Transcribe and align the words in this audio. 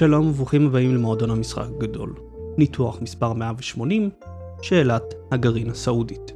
שלום 0.00 0.28
וברוכים 0.28 0.66
הבאים 0.66 0.94
למועדון 0.94 1.30
המשחק 1.30 1.66
הגדול. 1.76 2.14
ניתוח 2.58 3.02
מספר 3.02 3.32
180, 3.32 4.10
שאלת 4.62 5.02
הגרעין 5.32 5.70
הסעודית. 5.70 6.32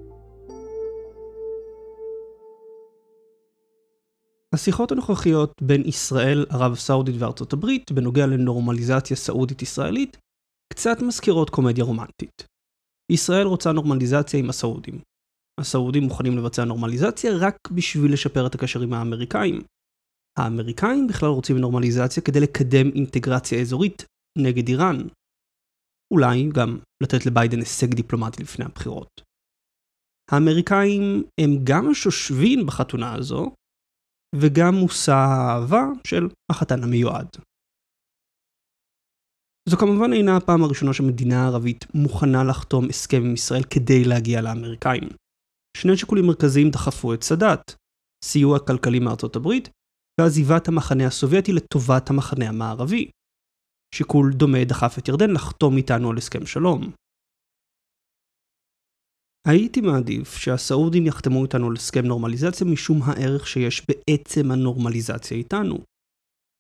השיחות 4.55 4.93
הנוכחיות 4.93 5.63
בין 5.63 5.83
ישראל, 5.87 6.47
ערב 6.51 6.73
הסעודית 6.73 7.15
וארצות 7.19 7.53
הברית 7.53 7.93
בנוגע 7.93 8.27
לנורמליזציה 8.27 9.17
סעודית-ישראלית 9.17 10.17
קצת 10.73 11.03
מזכירות 11.03 11.51
קומדיה 11.51 11.85
רומנטית. 11.85 12.47
ישראל 13.13 13.47
רוצה 13.47 13.73
נורמליזציה 13.73 14.41
עם 14.41 14.51
הסעודים. 14.51 15.01
הסעודים 15.61 16.03
מוכנים 16.03 16.39
לבצע 16.39 16.65
נורמליזציה 16.65 17.37
רק 17.37 17.57
בשביל 17.71 18.13
לשפר 18.13 18.47
את 18.47 18.55
הקשר 18.55 18.81
עם 18.81 18.93
האמריקאים. 18.93 19.61
האמריקאים 20.39 21.07
בכלל 21.07 21.29
רוצים 21.29 21.57
נורמליזציה 21.59 22.23
כדי 22.23 22.41
לקדם 22.41 22.87
אינטגרציה 22.95 23.61
אזורית 23.61 24.05
נגד 24.39 24.69
איראן. 24.69 24.97
אולי 26.15 26.49
גם 26.55 26.79
לתת 27.03 27.27
לביידן 27.27 27.59
הישג 27.59 27.95
דיפלומטי 27.95 28.43
לפני 28.43 28.65
הבחירות. 28.65 29.21
האמריקאים 30.31 31.23
הם 31.41 31.51
גם 31.65 31.91
השושבין 31.91 32.67
בחתונה 32.67 33.15
הזו, 33.15 33.55
וגם 34.37 34.75
מושא 34.75 35.13
האהבה 35.13 35.85
של 36.07 36.29
החתן 36.51 36.83
המיועד. 36.83 37.29
זו 39.69 39.77
כמובן 39.77 40.13
אינה 40.13 40.37
הפעם 40.37 40.63
הראשונה 40.65 40.93
שמדינה 40.93 41.47
ערבית 41.47 41.85
מוכנה 41.95 42.45
לחתום 42.45 42.85
הסכם 42.89 43.23
עם 43.25 43.35
ישראל 43.35 43.63
כדי 43.63 44.05
להגיע 44.05 44.43
לאמריקאים. 44.43 45.09
שני 45.77 45.97
שיקולים 45.97 46.27
מרכזיים 46.27 46.71
דחפו 46.71 47.15
את 47.15 47.23
סאדאת, 47.23 47.73
סיוע 48.25 48.59
כלכלי 48.67 48.99
מארצות 48.99 49.37
הברית 49.37 49.69
ועזיבת 50.21 50.69
המחנה 50.69 51.07
הסובייטי 51.07 51.53
לטובת 51.53 52.11
המחנה 52.11 52.49
המערבי. 52.49 53.11
שיקול 53.95 54.33
דומה 54.33 54.65
דחף 54.65 54.99
את 54.99 55.09
ירדן 55.09 55.31
לחתום 55.31 55.77
איתנו 55.77 56.11
על 56.11 56.17
הסכם 56.19 56.47
שלום. 56.47 56.93
הייתי 59.49 59.81
מעדיף 59.81 60.37
שהסעודים 60.37 61.07
יחתמו 61.07 61.45
איתנו 61.45 61.67
על 61.67 61.73
הסכם 61.77 62.05
נורמליזציה 62.05 62.67
משום 62.67 63.03
הערך 63.03 63.47
שיש 63.47 63.87
בעצם 63.89 64.51
הנורמליזציה 64.51 65.37
איתנו. 65.37 65.79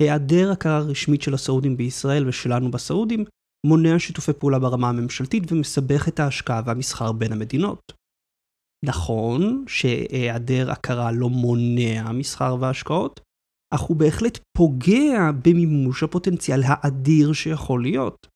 היעדר 0.02 0.50
הכרה 0.52 0.80
רשמית 0.80 1.22
של 1.22 1.34
הסעודים 1.34 1.76
בישראל 1.76 2.28
ושלנו 2.28 2.70
בסעודים 2.70 3.24
מונע 3.66 3.98
שיתופי 3.98 4.32
פעולה 4.32 4.58
ברמה 4.58 4.88
הממשלתית 4.88 5.52
ומסבך 5.52 6.08
את 6.08 6.20
ההשקעה 6.20 6.62
והמסחר 6.66 7.12
בין 7.12 7.32
המדינות. 7.32 7.92
נכון 8.84 9.64
שהיעדר 9.68 10.70
הכרה 10.70 11.12
לא 11.12 11.28
מונע 11.28 12.12
מסחר 12.12 12.56
והשקעות, 12.60 13.20
אך 13.74 13.80
הוא 13.80 13.96
בהחלט 13.96 14.38
פוגע 14.56 15.30
במימוש 15.44 16.02
הפוטנציאל 16.02 16.60
האדיר 16.64 17.32
שיכול 17.32 17.82
להיות. 17.82 18.26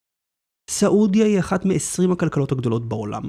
סעודיה 0.70 1.26
היא 1.26 1.40
אחת 1.40 1.64
מ-20 1.64 2.12
הכלכלות 2.12 2.52
הגדולות 2.52 2.88
בעולם, 2.88 3.22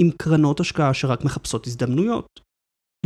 עם 0.00 0.10
קרנות 0.18 0.60
השקעה 0.60 0.94
שרק 0.94 1.24
מחפשות 1.24 1.66
הזדמנויות. 1.66 2.26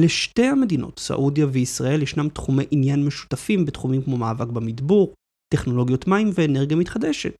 לשתי 0.00 0.46
המדינות, 0.46 0.98
סעודיה 0.98 1.46
וישראל, 1.46 2.02
ישנם 2.02 2.28
תחומי 2.28 2.64
עניין 2.70 3.06
משותפים 3.06 3.64
בתחומים 3.64 4.02
כמו 4.02 4.16
מאבק 4.16 4.48
במדבור, 4.48 5.14
טכנולוגיות 5.54 6.06
מים 6.08 6.28
ואנרגיה 6.34 6.76
מתחדשת. 6.76 7.36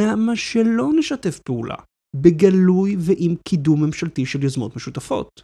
למה 0.00 0.36
שלא 0.36 0.88
נשתף 0.98 1.38
פעולה, 1.38 1.76
בגלוי 2.16 2.96
ועם 3.06 3.34
קידום 3.48 3.84
ממשלתי 3.84 4.26
של 4.26 4.42
יוזמות 4.42 4.76
משותפות? 4.76 5.42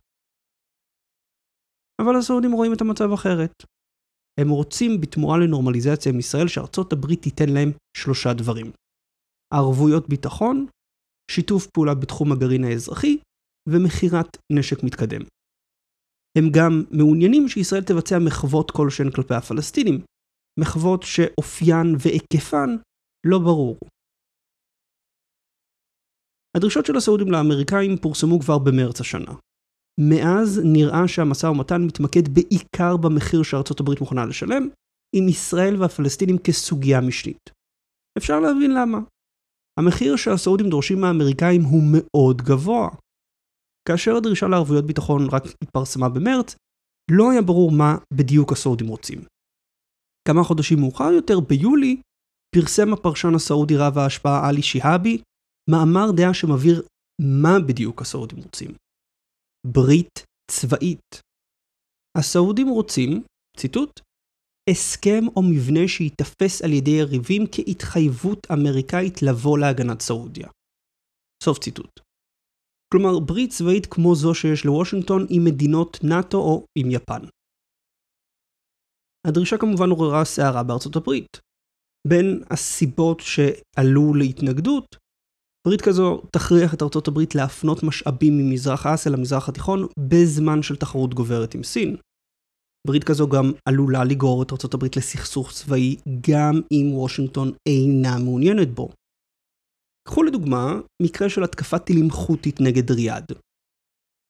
אבל 2.01 2.17
הסעודים 2.19 2.53
רואים 2.53 2.73
את 2.73 2.81
המצב 2.81 3.13
אחרת. 3.13 3.53
הם 4.41 4.49
רוצים 4.49 5.01
בתמורה 5.01 5.39
לנורמליזציה 5.39 6.13
עם 6.13 6.19
ישראל 6.19 6.49
שארצות 6.49 6.93
הברית 6.93 7.23
תיתן 7.23 7.49
להם 7.49 7.71
שלושה 7.97 8.33
דברים. 8.33 8.67
ערבויות 9.55 10.09
ביטחון, 10.09 10.67
שיתוף 11.31 11.67
פעולה 11.67 11.95
בתחום 11.95 12.33
הגרעין 12.33 12.65
האזרחי 12.65 13.19
ומכירת 13.69 14.37
נשק 14.53 14.83
מתקדם. 14.83 15.23
הם 16.39 16.45
גם 16.57 16.73
מעוניינים 16.91 17.49
שישראל 17.49 17.83
תבצע 17.85 18.19
מחוות 18.27 18.71
כלשהן 18.71 19.11
כלפי 19.11 19.35
הפלסטינים, 19.35 20.05
מחוות 20.61 21.03
שאופיין 21.03 21.87
והיקפן 21.99 22.71
לא 23.27 23.39
ברור. 23.39 23.79
הדרישות 26.57 26.87
של 26.87 26.97
הסעודים 26.97 27.31
לאמריקאים 27.33 27.97
פורסמו 28.03 28.41
כבר 28.41 28.59
במרץ 28.59 29.01
השנה. 29.01 29.33
מאז 30.01 30.61
נראה 30.65 31.09
שהמשא 31.09 31.47
ומתן 31.47 31.83
מתמקד 31.83 32.29
בעיקר 32.35 32.97
במחיר 32.97 33.43
שארצות 33.43 33.81
הברית 33.81 34.01
מוכנה 34.01 34.27
לשלם, 34.27 34.69
עם 35.17 35.29
ישראל 35.29 35.83
והפלסטינים 35.83 36.39
כסוגיה 36.39 37.01
משנית. 37.01 37.51
אפשר 38.19 38.41
להבין 38.41 38.75
למה. 38.75 38.99
המחיר 39.81 40.17
שהסעודים 40.17 40.71
דורשים 40.71 41.01
מהאמריקאים 41.01 41.63
הוא 41.63 41.83
מאוד 41.93 42.43
גבוה. 42.43 42.89
כאשר 43.89 44.17
הדרישה 44.17 44.47
לערבויות 44.47 44.87
ביטחון 44.87 45.29
רק 45.33 45.43
התפרסמה 45.63 46.09
במרץ, 46.09 46.57
לא 47.11 47.31
היה 47.31 47.43
ברור 47.43 47.71
מה 47.71 47.97
בדיוק 48.15 48.53
הסעודים 48.53 48.89
רוצים. 48.89 49.19
כמה 50.29 50.43
חודשים 50.45 50.81
מאוחר 50.81 51.13
יותר, 51.13 51.41
ביולי, 51.41 52.01
פרסם 52.55 52.93
הפרשן 52.93 53.35
הסעודי 53.35 53.77
רב 53.77 53.99
ההשפעה 53.99 54.49
עלי 54.49 54.63
שיהאבי 54.63 55.23
מאמר 55.71 56.11
דעה 56.17 56.35
שמבהיר 56.35 56.83
מה 57.23 57.59
בדיוק 57.69 58.03
הסעודים 58.03 58.39
רוצים. 58.39 58.71
ברית 59.73 60.25
צבאית. 60.51 61.21
הסעודים 62.19 62.69
רוצים, 62.69 63.23
ציטוט, 63.57 64.01
הסכם 64.71 65.25
או 65.37 65.43
מבנה 65.43 65.89
שייתפס 65.89 66.63
על 66.63 66.73
ידי 66.73 66.91
יריבים 66.91 67.43
כהתחייבות 67.53 68.47
אמריקאית 68.53 69.23
לבוא 69.23 69.59
להגנת 69.59 70.01
סעודיה. 70.01 70.49
סוף 71.45 71.59
ציטוט. 71.59 72.01
כלומר, 72.93 73.19
ברית 73.27 73.51
צבאית 73.51 73.87
כמו 73.91 74.15
זו 74.15 74.35
שיש 74.35 74.65
לוושינגטון 74.65 75.27
עם 75.31 75.45
מדינות 75.45 75.99
נאט"ו 76.03 76.39
או 76.39 76.65
עם 76.79 76.91
יפן. 76.91 77.23
הדרישה 79.27 79.57
כמובן 79.59 79.91
עוררה 79.91 80.25
סערה 80.25 80.63
בארצות 80.63 80.97
הברית. 80.97 81.41
בין 82.09 82.43
הסיבות 82.51 83.21
שעלו 83.21 84.15
להתנגדות, 84.15 84.97
ברית 85.67 85.83
כזו 85.83 86.23
תכריח 86.33 86.75
את 86.75 86.83
ארצות 86.83 87.09
הברית 87.09 87.35
להפנות 87.35 87.83
משאבים 87.83 88.39
ממזרח 88.39 88.87
אסיה 88.87 89.13
למזרח 89.13 89.49
התיכון 89.49 89.87
בזמן 90.09 90.63
של 90.63 90.77
תחרות 90.77 91.15
גוברת 91.15 91.55
עם 91.55 91.63
סין. 91.63 91.97
ברית 92.87 93.05
כזו 93.05 93.29
גם 93.29 93.53
עלולה 93.69 94.05
לגרור 94.05 94.43
את 94.43 94.53
ארצות 94.53 94.75
הברית 94.75 94.97
לסכסוך 94.97 95.53
צבאי 95.53 95.97
גם 96.31 96.61
אם 96.73 96.95
וושינגטון 96.95 97.53
אינה 97.69 98.19
מעוניינת 98.25 98.75
בו. 98.75 98.89
קחו 100.09 100.23
לדוגמה 100.23 100.81
מקרה 101.03 101.29
של 101.29 101.45
התקפת 101.45 101.85
טילים 101.85 102.11
חות'ית 102.11 102.61
נגד 102.61 102.91
ריאד. 102.91 103.33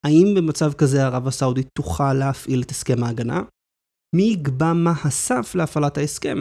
האם 0.07 0.35
במצב 0.37 0.73
כזה 0.73 1.05
ערב 1.05 1.27
הסעודית 1.27 1.69
תוכל 1.79 2.13
להפעיל 2.15 2.63
את 2.63 2.71
הסכם 2.71 3.05
ההגנה? 3.05 3.43
מי 4.17 4.23
יקבע 4.23 4.73
מה 4.73 4.93
הסף 5.05 5.55
להפעלת 5.55 5.99
ההסכם? 5.99 6.39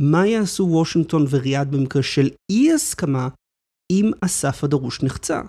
מה 0.00 0.26
יעשו 0.26 0.62
וושינגטון 0.62 1.24
וריאד 1.30 1.70
במקרה 1.70 2.02
של 2.02 2.28
אי 2.52 2.72
הסכמה 2.72 3.28
אם 3.90 4.10
הסף 4.22 4.64
הדרוש 4.64 5.02
נחצה. 5.02 5.40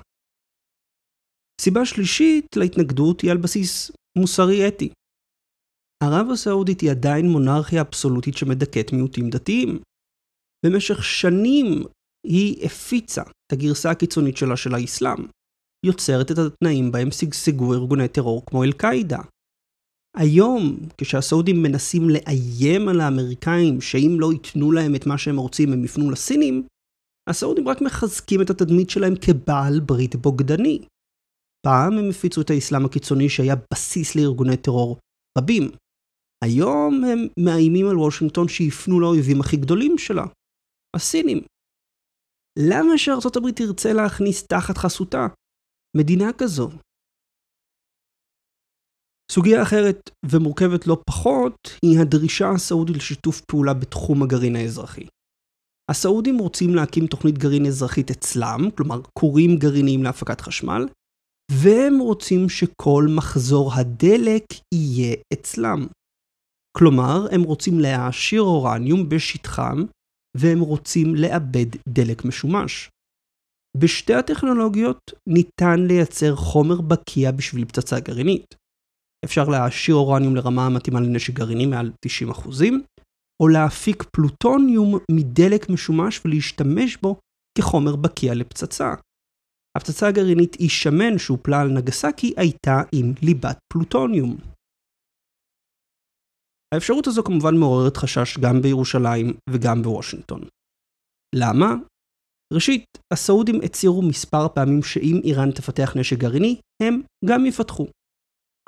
סיבה 1.62 1.86
שלישית 1.86 2.46
להתנגדות 2.56 3.22
היא 3.22 3.32
על 3.32 3.38
בסיס 3.38 3.92
מוסרי-אתי. 4.18 4.90
ערב 6.04 6.28
הסעודית 6.34 6.82
היא 6.82 6.92
עדיין 6.92 7.26
מונרכיה 7.26 7.82
אבסולוטית 7.82 8.38
שמדכאת 8.38 8.94
מיעוטים 8.94 9.30
דתיים. 9.30 9.80
במשך 10.66 11.04
שנים 11.04 11.84
היא 12.28 12.66
הפיצה 12.66 13.22
את 13.22 13.54
הגרסה 13.54 13.92
הקיצונית 13.92 14.38
שלה 14.38 14.58
של 14.58 14.74
האסלאם, 14.76 15.28
יוצרת 15.86 16.32
את 16.32 16.38
התנאים 16.38 16.92
בהם 16.92 17.12
שגשגו 17.12 17.74
ארגוני 17.74 18.08
טרור 18.08 18.46
כמו 18.46 18.64
אל-קאעידה. 18.64 19.22
היום, 20.18 20.78
כשהסעודים 20.98 21.64
מנסים 21.64 22.10
לאיים 22.10 22.88
על 22.88 23.02
האמריקאים 23.02 23.82
שאם 23.82 24.18
לא 24.20 24.34
ייתנו 24.34 24.72
להם 24.72 24.96
את 24.96 25.06
מה 25.06 25.18
שהם 25.18 25.38
רוצים 25.38 25.74
הם 25.74 25.84
יפנו 25.86 26.12
לסינים, 26.12 26.68
הסעודים 27.30 27.68
רק 27.68 27.78
מחזקים 27.82 28.42
את 28.42 28.50
התדמית 28.50 28.90
שלהם 28.90 29.14
כבעל 29.16 29.80
ברית 29.86 30.16
בוגדני. 30.16 30.86
פעם 31.66 31.94
הם 31.98 32.10
הפיצו 32.10 32.42
את 32.42 32.50
האסלאם 32.50 32.86
הקיצוני 32.86 33.30
שהיה 33.30 33.56
בסיס 33.74 34.16
לארגוני 34.16 34.58
טרור 34.58 34.98
רבים. 35.38 35.64
היום 36.44 36.94
הם 37.04 37.20
מאיימים 37.46 37.88
על 37.90 37.98
וושינגטון 37.98 38.48
שיפנו 38.48 39.00
לאויבים 39.00 39.42
הכי 39.42 39.58
גדולים 39.58 39.98
שלה, 39.98 40.26
הסינים. 40.96 41.38
למה 42.70 42.98
שארצות 42.98 43.36
הברית 43.36 43.56
תרצה 43.56 43.94
להכניס 43.94 44.48
תחת 44.48 44.78
חסותה 44.78 45.28
מדינה 45.98 46.26
כזו? 46.38 46.70
סוגיה 49.32 49.64
אחרת 49.64 50.10
ומורכבת 50.26 50.88
לא 50.88 50.98
פחות 51.10 51.56
היא 51.86 52.00
הדרישה 52.02 52.50
הסעודית 52.56 52.96
לשיתוף 52.96 53.42
פעולה 53.42 53.74
בתחום 53.74 54.24
הגרעין 54.24 54.56
האזרחי. 54.56 55.08
הסעודים 55.92 56.38
רוצים 56.38 56.76
להקים 56.76 57.08
תוכנית 57.08 57.38
גרעין 57.38 57.66
אזרחית 57.66 58.12
אצלם, 58.12 58.70
כלומר 58.78 59.02
כורים 59.20 59.58
גרעיניים 59.58 60.04
להפקת 60.04 60.42
חשמל, 60.42 60.88
והם 61.52 62.00
רוצים 62.00 62.50
שכל 62.50 63.06
מחזור 63.16 63.74
הדלק 63.74 64.44
יהיה 64.74 65.16
אצלם. 65.34 65.88
כלומר, 66.78 67.28
הם 67.32 67.42
רוצים 67.42 67.80
להעשיר 67.80 68.42
אורניום 68.42 69.10
בשטחם, 69.10 69.84
והם 70.38 70.60
רוצים 70.60 71.16
לאבד 71.16 71.66
דלק 71.90 72.26
משומש. 72.26 72.90
בשתי 73.78 74.14
הטכנולוגיות 74.14 75.00
ניתן 75.30 75.80
לייצר 75.80 76.36
חומר 76.36 76.82
בקיע 76.82 77.32
בשביל 77.32 77.66
פצצה 77.66 78.00
גרעינית. 78.00 78.56
אפשר 79.26 79.50
להעשיר 79.50 79.96
אורניום 79.96 80.36
לרמה 80.36 80.66
המתאימה 80.66 81.00
לנשק 81.00 81.34
גרעיני 81.34 81.66
מעל 81.66 81.92
90%, 82.30 82.50
או 83.42 83.48
להפיק 83.48 84.04
פלוטוניום 84.04 84.98
מדלק 85.12 85.70
משומש 85.70 86.22
ולהשתמש 86.26 86.98
בו 86.98 87.20
כחומר 87.58 87.96
בקיע 87.96 88.34
לפצצה. 88.34 88.94
הפצצה 89.78 90.08
הגרעינית 90.08 90.56
אי 90.56 90.70
שמן 90.70 91.18
שהופלה 91.18 91.62
על 91.62 91.68
נגסקי 91.68 92.34
הייתה 92.38 92.82
עם 92.96 93.14
ליבת 93.22 93.58
פלוטוניום. 93.74 94.38
האפשרות 96.74 97.08
הזו 97.08 97.24
כמובן 97.24 97.56
מעוררת 97.56 97.98
חשש 97.98 98.38
גם 98.38 98.62
בירושלים 98.62 99.34
וגם 99.50 99.82
בוושינגטון. 99.84 100.42
למה? 101.36 101.76
ראשית, 102.54 102.84
הסעודים 103.14 103.56
הצהירו 103.66 104.02
מספר 104.02 104.48
פעמים 104.56 104.84
שאם 104.84 105.22
איראן 105.24 105.52
תפתח 105.52 105.94
נשק 105.98 106.18
גרעיני, 106.18 106.60
הם 106.84 107.02
גם 107.26 107.46
יפתחו. 107.46 107.88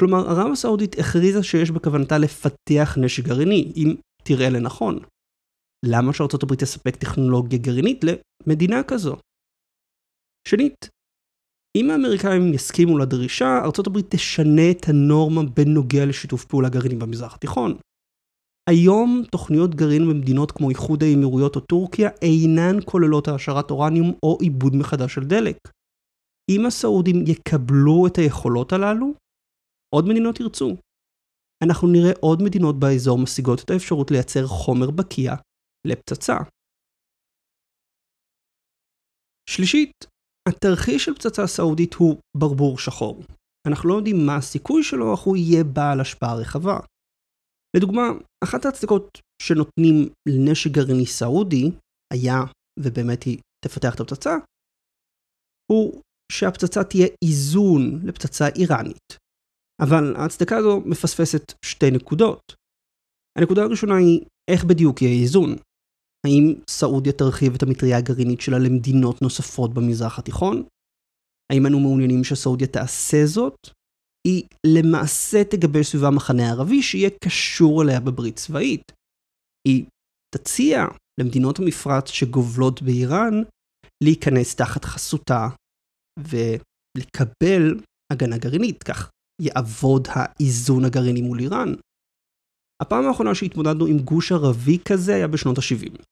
כלומר, 0.01 0.29
ערב 0.29 0.51
הסעודית 0.51 0.99
הכריזה 0.99 1.43
שיש 1.43 1.71
בכוונתה 1.71 2.17
לפתח 2.17 2.97
נשק 3.01 3.23
גרעיני, 3.23 3.71
אם 3.75 3.95
תראה 4.23 4.49
לנכון. 4.49 4.99
למה 5.85 6.13
שארצות 6.13 6.43
הברית 6.43 6.59
תספק 6.59 6.95
טכנולוגיה 6.95 7.59
גרעינית 7.59 8.01
למדינה 8.03 8.83
כזו? 8.87 9.15
שנית, 10.47 10.89
אם 11.77 11.89
האמריקאים 11.89 12.53
יסכימו 12.53 12.97
לדרישה, 12.97 13.59
ארצות 13.65 13.87
הברית 13.87 14.05
תשנה 14.09 14.71
את 14.71 14.89
הנורמה 14.89 15.41
בנוגע 15.55 16.05
לשיתוף 16.05 16.45
פעולה 16.45 16.69
גרעיני 16.69 16.95
במזרח 16.95 17.35
התיכון. 17.35 17.77
היום 18.69 19.23
תוכניות 19.31 19.75
גרעין 19.75 20.09
במדינות 20.09 20.51
כמו 20.51 20.69
איחוד 20.69 21.03
האמירויות 21.03 21.55
או 21.55 21.61
טורקיה 21.61 22.09
אינן 22.21 22.77
כוללות 22.85 23.27
העשרת 23.27 23.71
אורניום 23.71 24.11
או 24.23 24.37
עיבוד 24.41 24.75
מחדש 24.75 25.13
של 25.13 25.23
דלק. 25.23 25.57
אם 26.51 26.65
הסעודים 26.65 27.23
יקבלו 27.27 28.07
את 28.07 28.17
היכולות 28.17 28.73
הללו, 28.73 29.13
עוד 29.95 30.05
מדינות 30.05 30.39
ירצו. 30.39 30.75
אנחנו 31.63 31.87
נראה 31.87 32.11
עוד 32.19 32.41
מדינות 32.41 32.79
באזור 32.79 33.19
משיגות 33.19 33.63
את 33.63 33.69
האפשרות 33.69 34.11
לייצר 34.11 34.47
חומר 34.47 34.91
בקיע 34.91 35.33
לפצצה. 35.87 36.37
שלישית, 39.49 40.05
התרחיש 40.49 41.05
של 41.05 41.13
פצצה 41.13 41.47
סעודית 41.47 41.93
הוא 41.93 42.17
ברבור 42.37 42.77
שחור. 42.77 43.23
אנחנו 43.67 43.89
לא 43.89 43.93
יודעים 43.93 44.15
מה 44.25 44.35
הסיכוי 44.35 44.83
שלו, 44.83 45.13
אך 45.13 45.19
הוא 45.19 45.37
יהיה 45.37 45.63
בעל 45.63 46.01
השפעה 46.01 46.35
רחבה. 46.35 46.79
לדוגמה, 47.75 48.01
אחת 48.43 48.65
ההצדקות 48.65 49.21
שנותנים 49.41 50.09
לנשק 50.29 50.71
גרעיני 50.71 51.05
סעודי, 51.05 51.71
היה, 52.13 52.39
ובאמת 52.79 53.23
היא 53.23 53.39
תפתח 53.65 53.95
את 53.95 53.99
הפצצה, 53.99 54.35
הוא 55.71 56.01
שהפצצה 56.31 56.83
תהיה 56.83 57.07
איזון 57.25 58.07
לפצצה 58.07 58.45
איראנית. 58.47 59.22
אבל 59.83 60.15
ההצדקה 60.15 60.57
הזו 60.57 60.81
מפספסת 60.85 61.53
שתי 61.65 61.91
נקודות. 61.91 62.55
הנקודה 63.37 63.63
הראשונה 63.63 63.95
היא 63.95 64.25
איך 64.51 64.65
בדיוק 64.65 65.01
יהיה 65.01 65.21
איזון. 65.21 65.49
האם 66.25 66.53
סעודיה 66.69 67.13
תרחיב 67.13 67.53
את 67.55 67.63
המטריה 67.63 67.97
הגרעינית 67.97 68.41
שלה 68.41 68.59
למדינות 68.59 69.21
נוספות 69.21 69.73
במזרח 69.73 70.19
התיכון? 70.19 70.63
האם 71.51 71.65
אנו 71.67 71.79
מעוניינים 71.79 72.23
שסעודיה 72.23 72.67
תעשה 72.67 73.25
זאת? 73.25 73.57
היא 74.27 74.43
למעשה 74.65 75.43
תגבש 75.43 75.85
סביבה 75.87 76.09
מחנה 76.09 76.49
ערבי 76.51 76.81
שיהיה 76.81 77.09
קשור 77.23 77.83
אליה 77.83 77.99
בברית 77.99 78.35
צבאית. 78.35 78.91
היא 79.67 79.85
תציע 80.35 80.85
למדינות 81.19 81.59
המפרץ 81.59 82.09
שגובלות 82.09 82.81
באיראן 82.81 83.33
להיכנס 84.03 84.55
תחת 84.55 84.85
חסותה 84.85 85.47
ולקבל 86.19 87.81
הגנה 88.13 88.37
גרעינית, 88.37 88.83
כך 88.83 89.09
יעבוד 89.43 90.07
האיזון 90.09 90.85
הגרעיני 90.85 91.21
מול 91.21 91.39
איראן. 91.39 91.73
הפעם 92.81 93.05
האחרונה 93.05 93.35
שהתמודדנו 93.35 93.85
עם 93.85 93.99
גוש 93.99 94.31
ערבי 94.31 94.77
כזה 94.89 95.15
היה 95.15 95.27
בשנות 95.27 95.57
ה-70. 95.57 96.03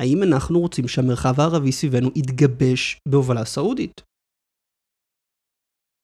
האם 0.00 0.22
אנחנו 0.22 0.60
רוצים 0.60 0.88
שהמרחב 0.88 1.40
הערבי 1.40 1.72
סביבנו 1.72 2.10
יתגבש 2.16 2.98
בהובלה 3.08 3.44
סעודית? 3.44 4.00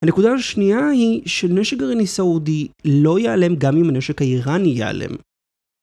הנקודה 0.05 0.33
השנייה 0.33 0.89
היא 0.89 1.23
שנשק 1.29 1.77
גרעיני 1.77 2.07
סעודי 2.07 2.69
לא 2.85 3.19
ייעלם 3.19 3.57
גם 3.59 3.77
אם 3.77 3.89
הנשק 3.89 4.21
האיראני 4.23 4.69
ייעלם. 4.69 5.17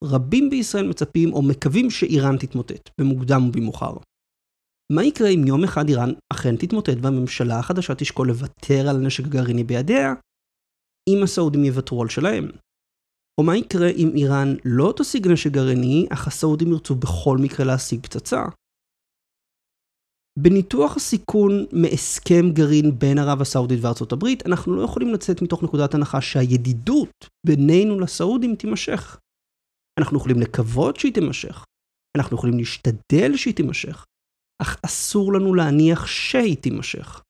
רבים 0.03 0.49
בישראל 0.49 0.87
מצפים 0.87 1.33
או 1.33 1.41
מקווים 1.41 1.89
שאיראן 1.89 2.37
תתמוטט, 2.37 2.89
במוקדם 3.01 3.41
או 3.47 3.51
במאוחר. 3.51 3.93
מה 4.91 5.03
יקרה 5.03 5.29
אם 5.29 5.47
יום 5.47 5.63
אחד 5.63 5.89
איראן 5.89 6.09
אכן 6.33 6.55
תתמוטט 6.55 6.97
והממשלה 7.01 7.59
החדשה 7.59 7.95
תשקול 7.95 8.27
לוותר 8.27 8.89
על 8.89 8.95
הנשק 8.95 9.25
הגרעיני 9.25 9.63
בידיה, 9.63 10.13
אם 11.09 11.23
הסעודים 11.23 11.63
יוותרו 11.63 12.01
על 12.01 12.09
שלהם? 12.09 12.47
או 13.37 13.43
מה 13.43 13.57
יקרה 13.57 13.89
אם 13.89 14.11
איראן 14.15 14.55
לא 14.65 14.93
תשיג 14.97 15.27
נשק 15.27 15.51
גרעיני, 15.51 16.07
אך 16.13 16.27
הסעודים 16.27 16.71
ירצו 16.71 16.95
בכל 16.95 17.37
מקרה 17.37 17.65
להשיג 17.65 17.99
פצצה? 18.03 18.43
בניתוח 20.39 20.97
הסיכון 20.97 21.51
מהסכם 21.71 22.45
גרעין 22.53 22.99
בין 22.99 23.17
ערב 23.17 23.41
הסעודית 23.41 23.79
וארצות 23.81 24.11
הברית, 24.11 24.45
אנחנו 24.45 24.75
לא 24.75 24.81
יכולים 24.81 25.13
לצאת 25.13 25.41
מתוך 25.41 25.63
נקודת 25.63 25.93
הנחה 25.93 26.21
שהידידות 26.21 27.29
בינינו 27.45 27.99
לסעודים 27.99 28.55
תימשך. 28.55 29.19
אנחנו 29.99 30.17
יכולים 30.17 30.39
לקוות 30.39 30.95
שהיא 30.95 31.13
תימשך, 31.13 31.65
אנחנו 32.17 32.37
יכולים 32.37 32.57
להשתדל 32.57 33.37
שהיא 33.37 33.55
תימשך, 33.55 34.05
אך 34.61 34.77
אסור 34.85 35.33
לנו 35.33 35.53
להניח 35.53 36.07
שהיא 36.07 36.57
תימשך. 36.57 37.21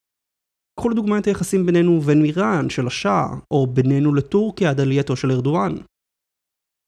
קחו 0.79 0.89
לדוגמה 0.89 1.19
את 1.19 1.25
היחסים 1.25 1.65
בינינו 1.65 1.91
ובין 1.91 2.23
איראן 2.25 2.69
של 2.69 2.87
השאה, 2.87 3.27
או 3.51 3.67
בינינו 3.67 4.13
לטורקיה 4.13 4.69
עד 4.69 4.79
עלייתו 4.79 5.15
של 5.15 5.31
ארדואן. 5.31 5.71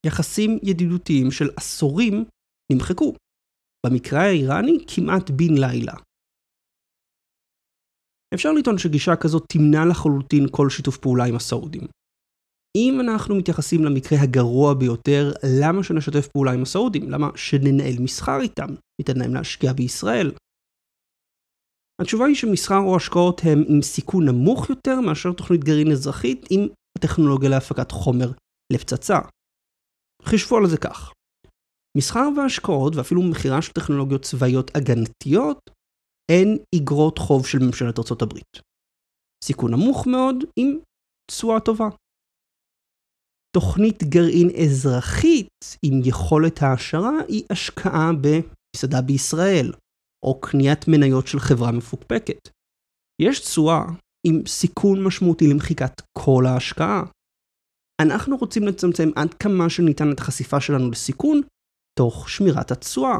יחסים 0.05 0.59
ידידותיים 0.63 1.31
של 1.31 1.49
עשורים 1.57 2.25
נמחקו. 2.71 3.13
במקרה 3.85 4.21
האיראני 4.21 4.77
כמעט 4.87 5.29
בן 5.29 5.53
לילה. 5.53 5.93
אפשר 8.33 8.51
לטעון 8.51 8.77
שגישה 8.77 9.15
כזאת 9.15 9.43
תמנע 9.49 9.85
לחלוטין 9.89 10.45
כל 10.51 10.69
שיתוף 10.69 10.97
פעולה 10.97 11.25
עם 11.25 11.35
הסעודים. 11.35 11.81
אם 12.77 13.01
אנחנו 13.01 13.35
מתייחסים 13.35 13.83
למקרה 13.83 14.21
הגרוע 14.21 14.73
ביותר, 14.73 15.31
למה 15.61 15.83
שנשתף 15.83 16.27
פעולה 16.27 16.51
עם 16.51 16.61
הסעודים? 16.61 17.09
למה 17.09 17.29
שננהל 17.35 17.95
מסחר 17.99 18.41
איתם? 18.41 18.69
ניתן 18.99 19.17
להם 19.19 19.33
להשקיע 19.33 19.73
בישראל? 19.73 20.31
התשובה 22.01 22.25
היא 22.25 22.35
שמסחר 22.35 22.79
או 22.85 22.95
השקעות 22.95 23.41
הם 23.43 23.63
עם 23.67 23.81
סיכון 23.81 24.25
נמוך 24.29 24.69
יותר 24.69 25.01
מאשר 25.01 25.31
תוכנית 25.33 25.63
גרעין 25.63 25.91
אזרחית 25.91 26.45
עם 26.49 26.61
הטכנולוגיה 26.97 27.49
להפקת 27.49 27.91
חומר 27.91 28.31
לפצצה. 28.73 29.19
חישבו 30.23 30.57
על 30.57 30.67
זה 30.69 30.77
כך. 30.77 31.11
מסחר 31.97 32.27
והשקעות 32.37 32.95
ואפילו 32.95 33.21
מכירה 33.21 33.61
של 33.61 33.73
טכנולוגיות 33.73 34.21
צבאיות 34.21 34.71
הגנתיות 34.75 35.59
הן 36.31 36.57
איגרות 36.75 37.17
חוב 37.17 37.47
של 37.47 37.59
ממשלת 37.59 37.99
ארה"ב. 37.99 38.39
סיכון 39.43 39.71
נמוך 39.71 40.07
מאוד 40.07 40.35
עם 40.59 40.79
תשואה 41.31 41.59
טובה. 41.59 41.89
תוכנית 43.55 44.03
גרעין 44.03 44.49
אזרחית 44.63 45.47
עם 45.85 46.01
יכולת 46.05 46.59
העשרה 46.61 47.19
היא 47.27 47.43
השקעה 47.51 48.11
במסעדה 48.21 49.01
בישראל, 49.01 49.71
או 50.25 50.41
קניית 50.41 50.87
מניות 50.87 51.27
של 51.27 51.39
חברה 51.39 51.71
מפוקפקת. 51.71 52.49
יש 53.21 53.39
תשואה 53.39 53.81
עם 54.27 54.45
סיכון 54.47 55.03
משמעותי 55.03 55.47
למחיקת 55.47 56.01
כל 56.17 56.43
ההשקעה. 56.45 57.03
אנחנו 58.01 58.37
רוצים 58.37 58.63
לצמצם 58.63 59.09
עד 59.15 59.33
כמה 59.33 59.69
שניתן 59.69 60.11
את 60.11 60.19
החשיפה 60.19 60.61
שלנו 60.61 60.91
לסיכון, 60.91 61.41
תוך 61.99 62.29
שמירת 62.29 62.71
התשואה. 62.71 63.17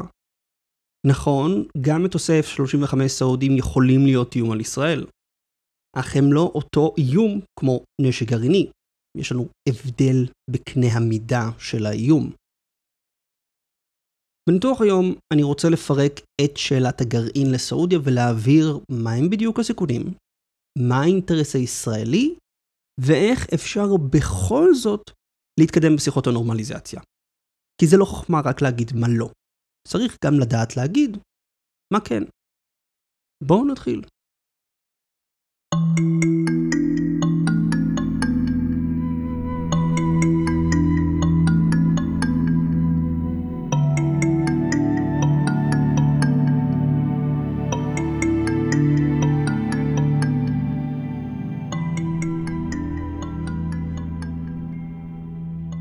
נכון, 1.06 1.64
גם 1.80 2.04
מטוסי 2.04 2.40
F-35 2.40 3.08
סעודים 3.08 3.56
יכולים 3.56 4.00
להיות 4.04 4.36
איום 4.36 4.50
על 4.52 4.60
ישראל, 4.60 5.06
אך 5.96 6.16
הם 6.16 6.32
לא 6.32 6.52
אותו 6.54 6.94
איום 6.98 7.40
כמו 7.58 7.84
נשק 8.00 8.26
גרעיני. 8.26 8.70
יש 9.18 9.32
לנו 9.32 9.48
הבדל 9.68 10.26
בקנה 10.50 10.86
המידה 10.92 11.50
של 11.58 11.86
האיום. 11.86 12.32
בניתוח 14.48 14.80
היום 14.80 15.14
אני 15.32 15.42
רוצה 15.42 15.68
לפרק 15.68 16.12
את 16.44 16.56
שאלת 16.56 17.00
הגרעין 17.00 17.46
לסעודיה 17.54 17.98
ולהבהיר 18.04 18.78
מהם 19.04 19.30
בדיוק 19.30 19.58
הסיכונים, 19.58 20.02
מה 20.78 21.00
האינטרס 21.02 21.54
הישראלי, 21.54 22.34
ואיך 23.00 23.46
אפשר 23.54 23.86
בכל 24.12 24.74
זאת 24.74 25.10
להתקדם 25.60 25.96
בשיחות 25.96 26.26
הנורמליזציה. 26.26 27.00
כי 27.80 27.86
זה 27.86 27.96
לא 27.96 28.04
חוכמה 28.04 28.40
רק 28.44 28.62
להגיד 28.62 28.90
מה 28.94 29.06
לא. 29.10 29.28
צריך 29.88 30.16
גם 30.24 30.34
לדעת 30.40 30.76
להגיד 30.76 31.16
מה 31.92 32.00
כן. 32.00 32.22
בואו 33.44 33.64
נתחיל. 33.64 34.00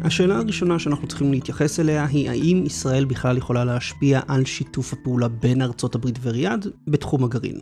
השאלה 0.05 0.37
הראשונה 0.37 0.79
שאנחנו 0.79 1.07
צריכים 1.07 1.31
להתייחס 1.31 1.79
אליה 1.79 2.05
היא 2.05 2.29
האם 2.29 2.63
ישראל 2.65 3.05
בכלל 3.05 3.37
יכולה 3.37 3.65
להשפיע 3.65 4.19
על 4.27 4.45
שיתוף 4.45 4.93
הפעולה 4.93 5.27
בין 5.27 5.61
ארצות 5.61 5.95
הברית 5.95 6.15
וריאד 6.21 6.67
בתחום 6.87 7.23
הגרעין. 7.23 7.59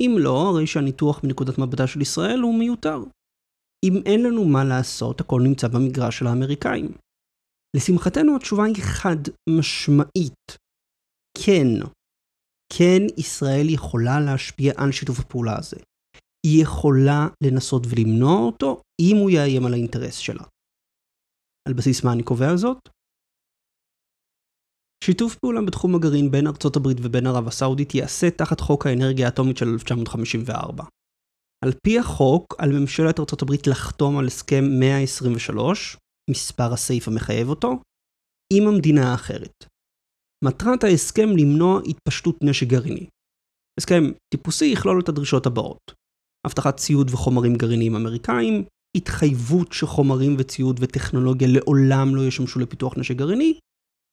אם 0.00 0.16
לא, 0.18 0.48
הרי 0.48 0.66
שהניתוח 0.66 1.24
מנקודת 1.24 1.58
מבטה 1.58 1.86
של 1.86 2.00
ישראל 2.00 2.40
הוא 2.40 2.58
מיותר. 2.58 3.04
אם 3.84 4.02
אין 4.06 4.22
לנו 4.22 4.44
מה 4.44 4.64
לעשות, 4.64 5.20
הכל 5.20 5.42
נמצא 5.42 5.68
במגרש 5.68 6.18
של 6.18 6.26
האמריקאים. 6.26 6.92
לשמחתנו 7.76 8.36
התשובה 8.36 8.64
היא 8.64 8.82
חד 8.82 9.16
משמעית. 9.58 10.58
כן. 11.38 11.68
כן, 12.72 13.02
ישראל 13.16 13.68
יכולה 13.68 14.20
להשפיע 14.20 14.72
על 14.76 14.92
שיתוף 14.92 15.20
הפעולה 15.20 15.58
הזה. 15.58 15.76
היא 16.46 16.62
יכולה 16.62 17.28
לנסות 17.44 17.86
ולמנוע 17.88 18.40
אותו, 18.40 18.80
אם 19.00 19.16
הוא 19.16 19.30
יאיים 19.30 19.66
על 19.66 19.72
האינטרס 19.72 20.16
שלה. 20.16 20.44
על 21.68 21.74
בסיס 21.74 22.04
מה 22.04 22.12
אני 22.12 22.22
קובע 22.22 22.56
זאת? 22.56 22.88
שיתוף 25.04 25.34
פעולה 25.34 25.60
בתחום 25.66 25.94
הגרעין 25.94 26.30
בין 26.30 26.46
ארצות 26.46 26.76
הברית 26.76 26.98
ובין 27.02 27.26
ערב 27.26 27.48
הסעודית 27.48 27.94
ייעשה 27.94 28.30
תחת 28.30 28.60
חוק 28.60 28.86
האנרגיה 28.86 29.26
האטומית 29.26 29.56
של 29.56 29.66
1954. 29.68 30.84
על 31.64 31.72
פי 31.86 31.98
החוק, 31.98 32.54
על 32.58 32.70
ממשלת 32.80 33.20
ארצות 33.20 33.42
הברית 33.42 33.66
לחתום 33.66 34.18
על 34.18 34.26
הסכם 34.26 34.64
123, 34.80 35.96
מספר 36.30 36.72
הסעיף 36.72 37.08
המחייב 37.08 37.48
אותו, 37.48 37.70
עם 38.52 38.68
המדינה 38.68 39.12
האחרת. 39.12 39.64
מטרת 40.44 40.84
ההסכם 40.84 41.28
למנוע 41.36 41.80
התפשטות 41.88 42.36
נשק 42.42 42.66
גרעיני. 42.66 43.06
הסכם 43.80 44.02
טיפוסי 44.34 44.64
יכלול 44.64 45.00
את 45.00 45.08
הדרישות 45.08 45.46
הבאות 45.46 46.02
הבטחת 46.46 46.76
ציוד 46.76 47.10
וחומרים 47.10 47.54
גרעיניים 47.54 47.94
אמריקאים, 47.96 48.64
התחייבות 48.96 49.72
שחומרים 49.72 50.36
וציוד 50.38 50.80
וטכנולוגיה 50.80 51.48
לעולם 51.48 52.16
לא 52.16 52.22
ישמשו 52.22 52.60
לפיתוח 52.60 52.98
נשק 52.98 53.16
גרעיני, 53.16 53.58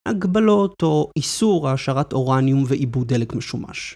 הגבלות 0.07 0.75
או 0.83 1.11
איסור 1.15 1.67
העשרת 1.67 2.13
אורניום 2.13 2.63
ועיבוד 2.67 3.07
דלק 3.07 3.33
משומש. 3.33 3.95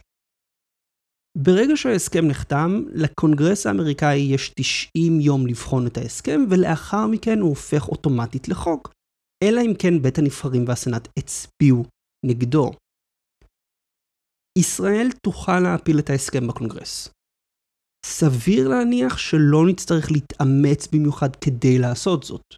ברגע 1.37 1.73
שההסכם 1.75 2.25
נחתם, 2.27 2.83
לקונגרס 2.93 3.65
האמריקאי 3.65 4.17
יש 4.17 4.53
90 4.59 5.19
יום 5.19 5.47
לבחון 5.47 5.87
את 5.87 5.97
ההסכם, 5.97 6.39
ולאחר 6.49 7.07
מכן 7.07 7.39
הוא 7.39 7.49
הופך 7.49 7.89
אוטומטית 7.89 8.47
לחוק, 8.47 8.93
אלא 9.43 9.61
אם 9.61 9.73
כן 9.79 10.01
בית 10.01 10.17
הנבחרים 10.17 10.65
והסנאט 10.67 11.07
הצביעו 11.19 11.83
נגדו. 12.25 12.71
ישראל 14.57 15.07
תוכל 15.25 15.59
להפיל 15.59 15.99
את 15.99 16.09
ההסכם 16.09 16.47
בקונגרס. 16.47 17.12
סביר 18.05 18.67
להניח 18.67 19.17
שלא 19.17 19.67
נצטרך 19.69 20.11
להתאמץ 20.11 20.87
במיוחד 20.87 21.35
כדי 21.35 21.79
לעשות 21.79 22.23
זאת. 22.23 22.55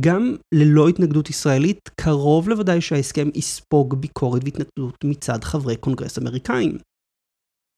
גם 0.00 0.36
ללא 0.54 0.88
התנגדות 0.88 1.30
ישראלית, 1.30 1.88
קרוב 2.00 2.48
לוודאי 2.48 2.80
שההסכם 2.80 3.28
יספוג 3.34 3.94
ביקורת 4.00 4.42
והתנגדות 4.44 5.04
מצד 5.04 5.44
חברי 5.44 5.76
קונגרס 5.76 6.18
אמריקאים. 6.18 6.78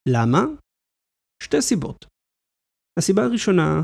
למה? 0.09 0.43
שתי 1.43 1.63
סיבות. 1.63 2.05
הסיבה 2.99 3.23
הראשונה 3.25 3.83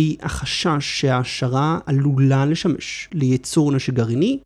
היא 0.00 0.18
החשש 0.22 1.00
שההשערה 1.00 1.78
עלולה 1.86 2.46
לשמש 2.50 3.08
לייצור 3.14 3.72
נשק 3.76 3.92
גרעיני, 3.92 4.40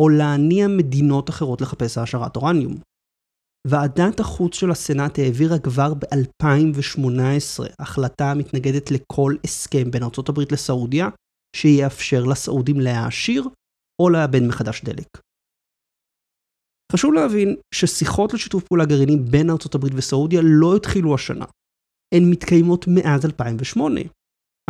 או 0.00 0.08
להניע 0.08 0.66
מדינות 0.78 1.30
אחרות 1.30 1.60
לחפש 1.60 1.98
העשרת 1.98 2.36
אורניום. 2.36 2.74
ועדת 3.68 4.20
החוץ 4.20 4.54
של 4.54 4.70
הסנאט 4.70 5.18
העבירה 5.18 5.58
כבר 5.58 5.94
ב-2018 5.94 7.64
החלטה 7.78 8.30
המתנגדת 8.30 8.90
לכל 8.90 9.34
הסכם 9.44 9.90
בין 9.90 10.02
ארה"ב 10.02 10.52
לסעודיה, 10.52 11.08
שיאפשר 11.56 12.24
לסעודים 12.24 12.80
להעשיר 12.80 13.48
או 14.02 14.10
לעבד 14.10 14.42
מחדש 14.42 14.84
דלק. 14.84 15.18
חשוב 16.92 17.14
להבין 17.14 17.56
ששיחות 17.74 18.34
לשיתוף 18.34 18.64
פעולה 18.64 18.84
גרעיני 18.84 19.16
בין 19.16 19.50
הברית 19.74 19.92
וסעודיה 19.96 20.40
לא 20.44 20.76
התחילו 20.76 21.14
השנה. 21.14 21.44
הן 22.14 22.30
מתקיימות 22.30 22.84
מאז 22.88 23.24
2008. 23.24 24.00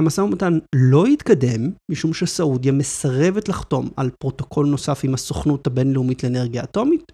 המשא 0.00 0.20
ומתן 0.20 0.58
לא 0.74 1.06
התקדם 1.06 1.70
משום 1.90 2.14
שסעודיה 2.14 2.72
מסרבת 2.72 3.48
לחתום 3.48 3.90
על 3.96 4.10
פרוטוקול 4.20 4.66
נוסף 4.66 5.00
עם 5.04 5.14
הסוכנות 5.14 5.66
הבינלאומית 5.66 6.24
לאנרגיה 6.24 6.64
אטומית, 6.64 7.12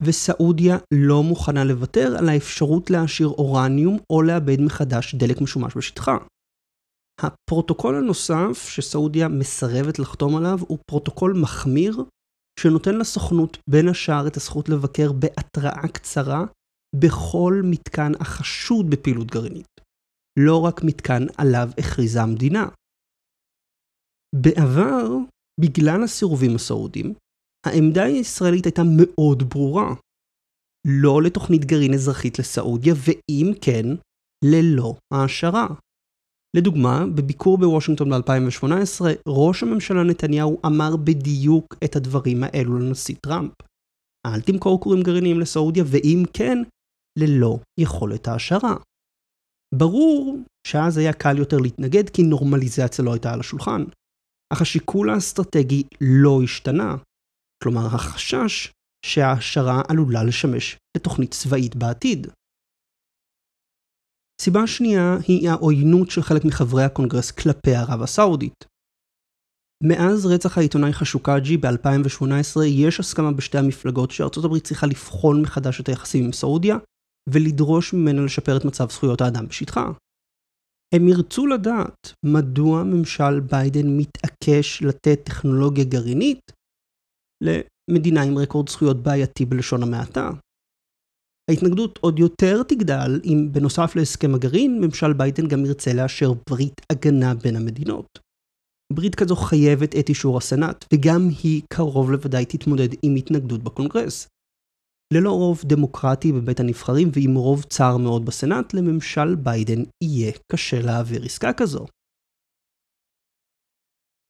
וסעודיה 0.00 0.76
לא 0.94 1.22
מוכנה 1.22 1.64
לוותר 1.64 2.16
על 2.18 2.28
האפשרות 2.28 2.90
להעשיר 2.90 3.28
אורניום 3.28 3.98
או 4.10 4.22
לעבד 4.22 4.60
מחדש 4.60 5.14
דלק 5.14 5.40
משומש 5.40 5.76
בשטחה. 5.76 6.16
הפרוטוקול 7.20 7.96
הנוסף 7.96 8.68
שסעודיה 8.68 9.28
מסרבת 9.28 9.98
לחתום 9.98 10.36
עליו 10.36 10.58
הוא 10.68 10.78
פרוטוקול 10.90 11.32
מחמיר 11.42 12.04
שנותן 12.60 12.98
לסוכנות 12.98 13.58
בין 13.70 13.88
השאר 13.88 14.26
את 14.26 14.36
הזכות 14.36 14.68
לבקר 14.68 15.12
בהתראה 15.12 15.88
קצרה 15.88 16.44
בכל 16.96 17.54
מתקן 17.64 18.12
החשוד 18.20 18.90
בפעילות 18.90 19.26
גרעינית, 19.26 19.80
לא 20.38 20.64
רק 20.64 20.80
מתקן 20.84 21.22
עליו 21.38 21.68
הכריזה 21.78 22.22
המדינה. 22.22 22.68
בעבר, 24.34 25.06
בגלל 25.60 26.02
הסירובים 26.04 26.54
הסעודים, 26.54 27.14
העמדה 27.66 28.04
הישראלית 28.04 28.64
הייתה 28.64 28.82
מאוד 28.96 29.42
ברורה. 29.42 29.94
לא 30.86 31.22
לתוכנית 31.22 31.64
גרעין 31.64 31.94
אזרחית 31.94 32.38
לסעודיה, 32.38 32.94
ואם 32.96 33.52
כן, 33.60 33.86
ללא 34.44 34.94
העשרה. 35.12 35.66
לדוגמה, 36.56 37.06
בביקור 37.14 37.58
בוושינגטון 37.58 38.10
ב-2018, 38.10 39.00
ראש 39.28 39.62
הממשלה 39.62 40.02
נתניהו 40.02 40.60
אמר 40.66 40.96
בדיוק 40.96 41.66
את 41.84 41.96
הדברים 41.96 42.38
האלו 42.42 42.78
לנשיא 42.78 43.14
טראמפ. 43.26 43.52
אל 44.26 44.40
תמכור 44.40 44.80
כורים 44.80 45.02
גרעיניים 45.02 45.40
לסעודיה, 45.40 45.84
ואם 45.86 46.22
כן, 46.32 46.58
ללא 47.18 47.58
יכולת 47.80 48.28
העשרה. 48.28 48.76
ברור 49.74 50.38
שאז 50.66 50.98
היה 50.98 51.12
קל 51.12 51.38
יותר 51.38 51.56
להתנגד 51.56 52.10
כי 52.10 52.22
נורמליזציה 52.22 53.04
לא 53.04 53.12
הייתה 53.12 53.32
על 53.32 53.40
השולחן, 53.40 53.84
אך 54.52 54.62
השיקול 54.62 55.10
האסטרטגי 55.10 55.82
לא 56.00 56.42
השתנה. 56.44 56.96
כלומר, 57.62 57.86
החשש 57.86 58.72
שההעשרה 59.06 59.82
עלולה 59.88 60.24
לשמש 60.24 60.76
לתוכנית 60.96 61.30
צבאית 61.30 61.76
בעתיד. 61.76 62.26
סיבה 64.40 64.66
שנייה 64.66 65.16
היא 65.28 65.50
העוינות 65.50 66.10
של 66.10 66.22
חלק 66.22 66.44
מחברי 66.44 66.84
הקונגרס 66.84 67.30
כלפי 67.30 67.74
ערב 67.74 68.02
הסעודית. 68.02 68.64
מאז 69.82 70.26
רצח 70.26 70.58
העיתונאי 70.58 70.92
חשוקאג'י 70.92 71.56
ב-2018 71.56 72.64
יש 72.64 73.00
הסכמה 73.00 73.32
בשתי 73.32 73.58
המפלגות 73.58 74.10
שארצות 74.10 74.44
הברית 74.44 74.64
צריכה 74.64 74.86
לבחון 74.86 75.42
מחדש 75.42 75.80
את 75.80 75.88
היחסים 75.88 76.24
עם 76.24 76.32
סעודיה 76.32 76.76
ולדרוש 77.28 77.92
ממנה 77.92 78.24
לשפר 78.24 78.56
את 78.56 78.64
מצב 78.64 78.90
זכויות 78.90 79.20
האדם 79.20 79.46
בשטחה. 79.46 79.90
הם 80.94 81.08
ירצו 81.08 81.46
לדעת 81.46 82.12
מדוע 82.24 82.82
ממשל 82.84 83.40
ביידן 83.40 83.86
מתעקש 83.96 84.82
לתת 84.82 85.20
טכנולוגיה 85.24 85.84
גרעינית 85.84 86.52
למדינה 87.44 88.22
עם 88.22 88.38
רקורד 88.38 88.68
זכויות 88.68 89.02
בעייתי 89.02 89.44
בלשון 89.44 89.82
המעטה. 89.82 90.30
ההתנגדות 91.50 91.98
עוד 92.02 92.18
יותר 92.18 92.62
תגדל 92.62 93.20
אם 93.24 93.48
בנוסף 93.52 93.96
להסכם 93.96 94.34
הגרעין, 94.34 94.80
ממשל 94.80 95.12
ביידן 95.12 95.48
גם 95.48 95.64
ירצה 95.64 95.92
לאשר 95.92 96.32
ברית 96.50 96.80
הגנה 96.92 97.34
בין 97.34 97.56
המדינות. 97.56 98.06
ברית 98.92 99.14
כזו 99.14 99.36
חייבת 99.36 99.96
את 99.96 100.08
אישור 100.08 100.38
הסנאט, 100.38 100.84
וגם 100.94 101.28
היא 101.42 101.62
קרוב 101.72 102.10
לוודאי 102.10 102.44
תתמודד 102.44 102.88
עם 103.02 103.14
התנגדות 103.14 103.62
בקונגרס. 103.62 104.28
ללא 105.14 105.30
רוב 105.30 105.62
דמוקרטי 105.64 106.32
בבית 106.32 106.60
הנבחרים 106.60 107.08
ועם 107.12 107.34
רוב 107.34 107.62
צר 107.62 107.96
מאוד 107.96 108.24
בסנאט, 108.24 108.74
לממשל 108.74 109.34
ביידן 109.34 109.82
יהיה 110.04 110.32
קשה 110.52 110.80
להעביר 110.80 111.24
עסקה 111.24 111.52
כזו. 111.52 111.86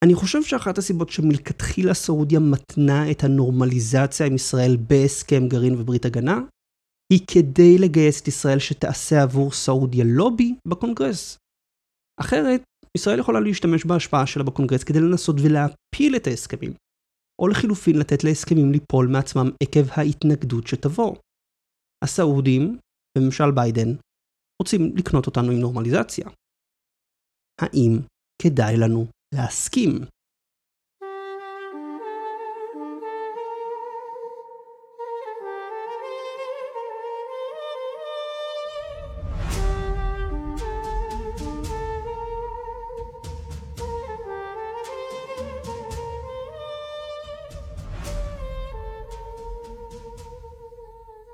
אני 0.05 0.15
חושב 0.15 0.43
שאחת 0.43 0.79
הסיבות 0.79 1.11
שמלכתחילה 1.11 1.95
סעודיה 1.95 2.41
מתנה 2.41 3.11
את 3.11 3.25
הנורמליזציה 3.25 4.27
עם 4.27 4.35
ישראל 4.35 4.77
בהסכם 4.89 5.49
גרעין 5.49 5.75
וברית 5.75 6.05
הגנה, 6.05 6.39
היא 7.13 7.21
כדי 7.35 7.79
לגייס 7.79 8.23
את 8.23 8.29
ישראל 8.29 8.59
שתעשה 8.59 9.23
עבור 9.23 9.53
סעודיה 9.53 10.05
לובי 10.05 10.55
בקונגרס. 10.69 11.37
אחרת, 12.21 12.63
ישראל 12.97 13.19
יכולה 13.19 13.41
להשתמש 13.41 13.85
בהשפעה 13.85 14.27
שלה 14.27 14.45
בקונגרס 14.45 14.85
כדי 14.85 15.01
לנסות 15.01 15.37
ולהפיל 15.39 16.17
את 16.17 16.27
ההסכמים, 16.27 16.73
או 17.43 17.49
לחילופין 17.49 17.99
לתת 17.99 18.25
להסכמים 18.25 18.73
ליפול 18.73 19.07
מעצמם 19.07 19.51
עקב 19.63 19.87
ההתנגדות 19.91 20.67
שתבוא. 20.67 21.17
הסעודים, 22.05 22.79
וממשל 23.19 23.51
ביידן, 23.55 23.89
רוצים 24.63 24.97
לקנות 24.97 25.27
אותנו 25.27 25.53
עם 25.53 25.59
נורמליזציה. 25.61 26.29
האם 27.61 27.99
כדאי 28.43 28.77
לנו 28.77 29.07
להסכים. 29.35 29.99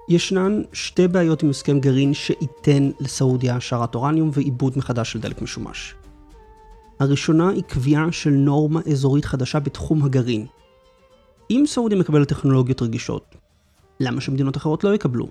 ישנן 0.08 0.62
שתי 0.72 1.08
בעיות 1.08 1.42
עם 1.42 1.50
הסכם 1.50 1.80
גרעין 1.80 2.14
שייתן 2.14 2.90
לסעודיה 3.00 3.56
השארת 3.56 3.94
אורניום 3.94 4.30
ועיבוד 4.32 4.78
מחדש 4.78 5.12
של 5.12 5.20
דלק 5.20 5.42
משומש. 5.42 5.94
הראשונה 7.00 7.48
היא 7.48 7.62
קביעה 7.62 8.12
של 8.12 8.30
נורמה 8.30 8.80
אזורית 8.92 9.24
חדשה 9.24 9.60
בתחום 9.60 10.04
הגרעין. 10.04 10.46
אם 11.50 11.64
סעודיה 11.66 11.98
מקבלת 11.98 12.28
טכנולוגיות 12.28 12.82
רגישות, 12.82 13.34
למה 14.00 14.20
שמדינות 14.20 14.56
אחרות 14.56 14.84
לא 14.84 14.94
יקבלו? 14.94 15.28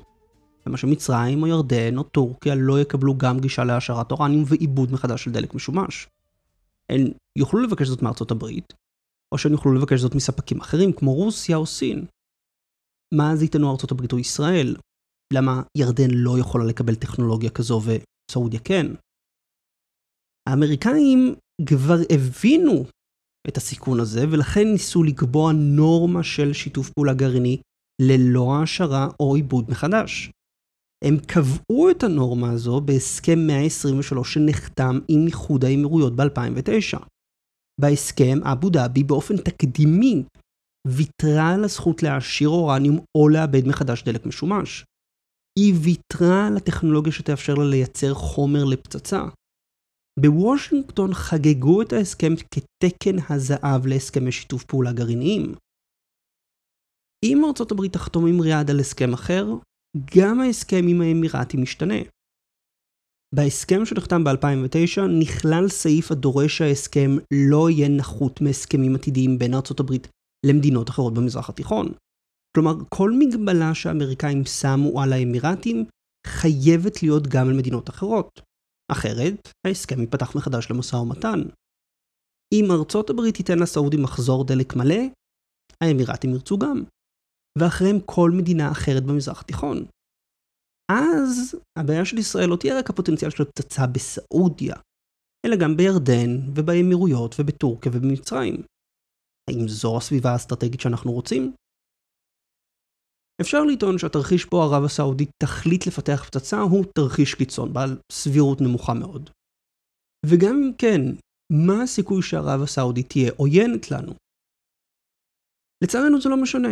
למה 0.68 0.78
שמצרים 0.78 1.44
או 1.44 1.48
ירדן 1.48 1.98
או 1.98 2.04
טורקיה 2.04 2.56
לא 2.56 2.82
יקבלו 2.82 3.18
גם 3.18 3.40
גישה 3.40 3.64
להעשרת 3.64 4.12
אורניום 4.12 4.44
ועיבוד 4.48 4.92
מחדש 4.92 5.24
של 5.24 5.32
דלק 5.32 5.54
משומש? 5.54 6.08
הן 6.90 7.12
יוכלו 7.36 7.60
לבקש 7.60 7.88
זאת 7.88 8.02
מארצות 8.02 8.32
הברית, 8.32 8.74
או 9.32 9.38
שהן 9.38 9.52
יוכלו 9.52 9.74
לבקש 9.74 10.00
זאת 10.00 10.16
מספקים 10.16 10.62
אחרים 10.62 10.94
כמו 10.94 11.14
רוסיה 11.14 11.58
או 11.58 11.66
סין. 11.66 12.06
מה 13.14 13.32
אז 13.32 13.44
יטענו 13.44 13.72
ארצות 13.72 13.92
הברית 13.92 14.14
או 14.14 14.20
ישראל? 14.20 14.76
למה 15.34 15.62
ירדן 15.78 16.12
לא 16.12 16.40
יכולה 16.40 16.66
לקבל 16.66 16.96
טכנולוגיה 16.96 17.50
כזו 17.50 17.82
וסעודיה 17.82 18.60
כן? 18.60 18.88
האמריקאים 20.50 21.36
כבר 21.70 21.98
הבינו 22.10 22.86
את 23.48 23.58
הסיכון 23.58 24.00
הזה 24.00 24.26
ולכן 24.32 24.68
ניסו 24.72 25.04
לקבוע 25.04 25.52
נורמה 25.54 26.24
של 26.24 26.54
שיתוף 26.54 26.90
פעולה 26.90 27.14
גרעיני 27.14 27.58
ללא 28.02 28.54
העשרה 28.54 29.08
או 29.20 29.36
עיבוד 29.36 29.70
מחדש. 29.70 30.32
הם 31.06 31.18
קבעו 31.28 31.90
את 31.92 32.04
הנורמה 32.04 32.52
הזו 32.52 32.82
בהסכם 32.82 33.40
123 33.48 34.34
שנחתם 34.34 35.00
עם 35.08 35.28
איחוד 35.28 35.66
האמירויות 35.66 36.16
ב-2009. 36.16 37.00
בהסכם 37.82 38.40
אבו 38.44 38.70
דאבי 38.70 39.04
באופן 39.04 39.38
תקדימי 39.38 40.24
ויתרה 40.88 41.54
על 41.54 41.64
הזכות 41.64 42.04
להעשיר 42.04 42.50
אורניום 42.50 43.00
או 43.18 43.30
לאבד 43.30 43.68
מחדש 43.68 44.04
דלק 44.04 44.26
משומש. 44.26 44.84
היא 45.60 45.74
ויתרה 45.84 46.48
על 46.48 46.58
הטכנולוגיה 46.58 47.12
שתאפשר 47.12 47.54
לה 47.54 47.66
לייצר 47.66 48.14
חומר 48.14 48.64
לפצצה. 48.64 49.24
בוושינגטון 50.20 51.14
חגגו 51.14 51.82
את 51.82 51.94
ההסכם 51.94 52.34
כתקן 52.52 53.16
הזהב 53.30 53.88
להסכמי 53.88 54.32
שיתוף 54.32 54.64
פעולה 54.64 54.94
גרעיניים. 54.94 55.56
אם 57.26 57.46
ארצות 57.46 57.72
הברית 57.72 57.94
תחתום 57.94 58.28
עם 58.28 58.42
ריאד 58.42 58.70
על 58.70 58.80
הסכם 58.80 59.14
אחר, 59.14 59.46
גם 60.18 60.40
ההסכם 60.40 60.86
עם 60.90 61.02
האמירטים 61.02 61.62
משתנה. 61.62 62.02
בהסכם 63.36 63.86
שנחתם 63.86 64.24
ב-2009 64.24 65.02
נכלל 65.22 65.70
סעיף 65.70 66.12
הדורש 66.12 66.58
שההסכם 66.58 67.12
לא 67.50 67.70
יהיה 67.70 67.90
נחות 67.90 68.42
מהסכמים 68.42 68.96
עתידיים 68.96 69.38
בין 69.40 69.54
ארצות 69.54 69.80
הברית 69.80 70.08
למדינות 70.46 70.90
אחרות 70.90 71.14
במזרח 71.14 71.50
התיכון. 71.50 71.92
כלומר, 72.56 72.74
כל 72.90 73.12
מגבלה 73.20 73.74
שהאמריקאים 73.74 74.46
שמו 74.46 75.02
על 75.02 75.14
האמירטים 75.14 75.86
חייבת 76.28 77.04
להיות 77.04 77.28
גם 77.28 77.48
על 77.48 77.58
מדינות 77.58 77.90
אחרות. 77.90 78.42
אחרת, 78.92 79.50
ההסכם 79.68 80.00
ייפתח 80.00 80.36
מחדש 80.36 80.72
למשא 80.72 80.96
ומתן. 80.96 81.40
אם 82.54 82.66
ארצות 82.72 83.10
הברית 83.10 83.36
תיתן 83.36 83.60
לסעודים 83.60 84.04
מחזור 84.04 84.46
דלק 84.46 84.76
מלא, 84.76 85.02
האמירטים 85.82 86.30
ירצו 86.30 86.58
גם. 86.58 86.84
ואחריהם 87.60 88.00
כל 88.06 88.32
מדינה 88.32 88.72
אחרת 88.72 89.04
במזרח 89.04 89.42
התיכון. 89.42 89.86
אז 90.92 91.56
הבעיה 91.80 92.06
של 92.06 92.18
ישראל 92.18 92.50
לא 92.50 92.56
תהיה 92.56 92.80
רק 92.80 92.90
הפוטנציאל 92.90 93.32
של 93.32 93.44
פצצה 93.46 93.88
בסעודיה, 93.88 94.76
אלא 95.46 95.56
גם 95.56 95.78
בירדן 95.78 96.32
ובאמירויות 96.56 97.36
ובטורקיה 97.40 97.92
ובמצרים. 97.96 98.56
האם 99.50 99.68
זו 99.68 99.98
הסביבה 99.98 100.30
האסטרטגית 100.32 100.82
שאנחנו 100.82 101.12
רוצים? 101.12 101.54
אפשר 103.42 103.64
לטעון 103.64 103.98
שהתרחיש 103.98 104.46
בו 104.46 104.62
ערב 104.64 104.84
הסעודית 104.84 105.30
תחליט 105.44 105.88
לפתח 105.88 106.24
פצצה 106.24 106.60
הוא 106.60 106.86
תרחיש 106.96 107.34
קיצון, 107.34 107.74
בעל 107.74 107.98
סבירות 108.12 108.62
נמוכה 108.62 108.94
מאוד. 108.94 109.30
וגם 110.26 110.56
אם 110.56 110.72
כן, 110.78 111.02
מה 111.52 111.84
הסיכוי 111.84 112.22
שערב 112.22 112.62
הסעודית 112.64 113.10
תהיה 113.10 113.32
עוינת 113.38 113.92
לנו? 113.92 114.14
לצערנו 115.84 116.22
זה 116.22 116.30
לא 116.30 116.38
משנה. 116.42 116.70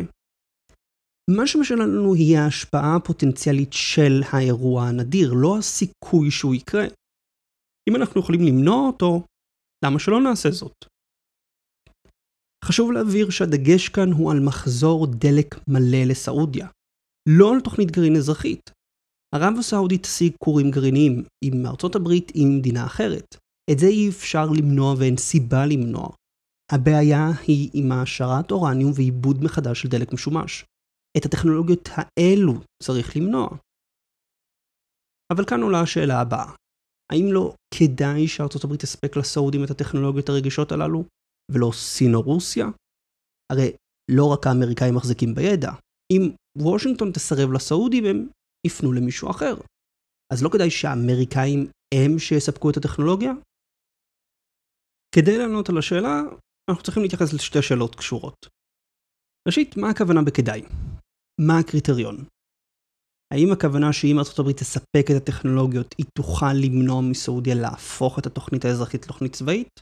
מה 1.37 1.47
שמשנה 1.47 1.85
לנו 1.85 2.13
היא 2.13 2.37
ההשפעה 2.37 2.95
הפוטנציאלית 2.95 3.73
של 3.73 4.21
האירוע 4.31 4.83
הנדיר, 4.83 5.33
לא 5.33 5.57
הסיכוי 5.57 6.31
שהוא 6.31 6.55
יקרה. 6.55 6.83
אם 7.89 7.95
אנחנו 7.95 8.21
יכולים 8.21 8.41
למנוע 8.41 8.87
אותו, 8.87 9.25
למה 9.85 9.99
שלא 9.99 10.21
נעשה 10.21 10.49
זאת? 10.51 10.92
חשוב 12.63 12.91
להבהיר 12.91 13.29
שהדגש 13.29 13.89
כאן 13.89 14.11
הוא 14.11 14.31
על 14.31 14.39
מחזור 14.39 15.07
דלק 15.07 15.55
מלא 15.67 16.03
לסעודיה, 16.05 16.67
לא 17.29 17.53
על 17.53 17.61
תוכנית 17.61 17.91
גרעין 17.91 18.15
אזרחית. 18.15 18.71
ערב 19.35 19.53
הסעודית 19.59 20.03
תשיג 20.03 20.33
כורים 20.43 20.71
גרעיניים 20.71 21.23
עם 21.43 21.65
ארצות 21.65 21.95
הברית 21.95 22.31
עם 22.35 22.57
מדינה 22.57 22.85
אחרת. 22.85 23.35
את 23.71 23.79
זה 23.79 23.87
אי 23.87 24.09
אפשר 24.09 24.45
למנוע 24.57 24.95
ואין 24.99 25.17
סיבה 25.17 25.65
למנוע. 25.65 26.09
הבעיה 26.71 27.27
היא 27.47 27.69
עם 27.73 27.91
העשרת 27.91 28.51
אורניום 28.51 28.91
ועיבוד 28.95 29.43
מחדש 29.43 29.81
של 29.81 29.89
דלק 29.89 30.13
משומש. 30.13 30.65
את 31.17 31.25
הטכנולוגיות 31.25 31.89
האלו 31.95 32.53
צריך 32.83 33.17
למנוע. 33.17 33.47
אבל 35.33 35.45
כאן 35.45 35.61
עולה 35.61 35.81
השאלה 35.81 36.21
הבאה, 36.21 36.51
האם 37.11 37.25
לא 37.31 37.55
כדאי 37.73 38.27
שארצות 38.27 38.63
הברית 38.63 38.81
תספק 38.81 39.17
לסעודים 39.17 39.63
את 39.63 39.71
הטכנולוגיות 39.71 40.29
הרגישות 40.29 40.71
הללו, 40.71 41.03
ולא 41.51 41.71
סין 41.73 42.15
או 42.15 42.21
רוסיה? 42.21 42.65
הרי 43.51 43.71
לא 44.11 44.33
רק 44.33 44.47
האמריקאים 44.47 44.95
מחזיקים 44.95 45.35
בידע, 45.35 45.71
אם 46.13 46.21
וושינגטון 46.57 47.11
תסרב 47.11 47.51
לסעודים 47.51 48.05
הם 48.05 48.29
יפנו 48.67 48.93
למישהו 48.93 49.29
אחר. 49.31 49.55
אז 50.33 50.43
לא 50.43 50.49
כדאי 50.49 50.71
שהאמריקאים 50.71 51.59
הם 51.93 52.19
שיספקו 52.19 52.69
את 52.69 52.77
הטכנולוגיה? 52.77 53.31
כדי 55.15 55.37
לענות 55.37 55.69
על 55.69 55.77
השאלה, 55.77 56.21
אנחנו 56.69 56.83
צריכים 56.83 57.03
להתייחס 57.03 57.33
לשתי 57.33 57.61
שאלות 57.61 57.95
קשורות. 57.95 58.47
ראשית, 59.47 59.77
מה 59.77 59.89
הכוונה 59.89 60.21
בכדאי? 60.27 60.61
מה 61.41 61.59
הקריטריון? 61.59 62.15
האם 63.33 63.51
הכוונה 63.53 63.93
שאם 63.93 64.17
ארה"ב 64.19 64.51
תספק 64.51 65.05
את 65.11 65.17
הטכנולוגיות, 65.21 65.95
היא 65.97 66.05
תוכל 66.17 66.53
למנוע 66.63 67.01
מסעודיה 67.01 67.55
להפוך 67.55 68.19
את 68.19 68.25
התוכנית 68.25 68.65
האזרחית 68.65 69.03
לתוכנית 69.03 69.33
צבאית? 69.33 69.79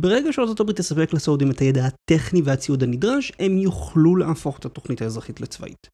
ברגע 0.00 0.32
שארה"ב 0.32 0.72
תספק 0.72 1.14
לסעודים 1.14 1.50
את 1.50 1.58
הידע 1.58 1.86
הטכני 1.86 2.42
והציוד 2.44 2.82
הנדרש, 2.82 3.32
הם 3.38 3.58
יוכלו 3.58 4.16
להפוך 4.16 4.58
את 4.58 4.64
התוכנית 4.64 5.02
האזרחית 5.02 5.40
לצבאית. 5.40 5.86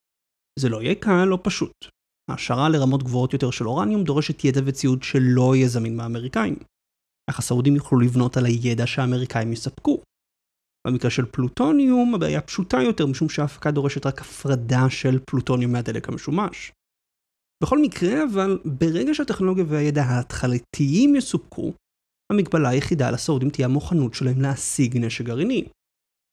זה 0.58 0.68
לא 0.68 0.82
יהיה 0.82 0.94
קל 0.94 1.32
או 1.32 1.42
פשוט. 1.42 1.72
העשרה 2.30 2.68
לרמות 2.68 3.02
גבוהות 3.02 3.32
יותר 3.32 3.50
של 3.50 3.68
אורניום 3.68 4.04
דורשת 4.04 4.44
ידע 4.44 4.60
וציוד 4.64 5.02
שלא 5.02 5.56
יהיה 5.56 5.68
זמין 5.68 5.96
מהאמריקאים. 5.96 6.56
אך 7.30 7.38
הסעודים 7.38 7.76
יוכלו 7.76 8.00
לבנות 8.00 8.36
על 8.36 8.44
הידע 8.44 8.86
שהאמריקאים 8.86 9.52
יספקו. 9.52 10.02
במקרה 10.86 11.10
של 11.10 11.26
פלוטוניום 11.26 12.14
הבעיה 12.14 12.40
פשוטה 12.40 12.82
יותר 12.82 13.06
משום 13.06 13.28
שההפקה 13.28 13.70
דורשת 13.70 14.06
רק 14.06 14.20
הפרדה 14.20 14.90
של 14.90 15.18
פלוטוניום 15.26 15.72
מהדלק 15.72 16.08
המשומש. 16.08 16.72
בכל 17.62 17.78
מקרה 17.82 18.24
אבל, 18.32 18.58
ברגע 18.64 19.14
שהטכנולוגיה 19.14 19.64
והידע 19.68 20.02
ההתחלתיים 20.02 21.14
יסופקו, 21.16 21.72
המגבלה 22.32 22.68
היחידה 22.68 23.10
לסעודים 23.10 23.50
תהיה 23.50 23.66
המוכנות 23.66 24.14
שלהם 24.14 24.40
להשיג 24.40 24.98
נשק 24.98 25.24
גרעיני. 25.24 25.68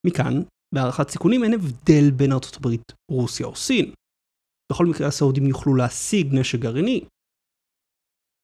מכאן, 0.08 0.42
בהערכת 0.76 1.10
סיכונים 1.10 1.44
אין 1.44 1.54
הבדל 1.54 2.12
בין 2.12 2.32
ארצות 2.32 2.56
הברית, 2.56 2.92
רוסיה 3.12 3.46
או 3.46 3.56
סין. 3.56 3.94
בכל 4.72 4.86
מקרה 4.86 5.08
הסעודים 5.08 5.48
יוכלו 5.48 5.76
להשיג 5.76 6.28
נשק 6.34 6.60
גרעיני. 6.60 7.06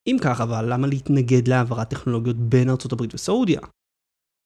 אם 0.07 0.17
כך 0.23 0.41
אבל, 0.41 0.73
למה 0.73 0.87
להתנגד 0.87 1.47
להעברת 1.47 1.89
טכנולוגיות 1.89 2.35
בין 2.35 2.69
ארצות 2.69 2.91
הברית 2.91 3.13
וסעודיה? 3.13 3.61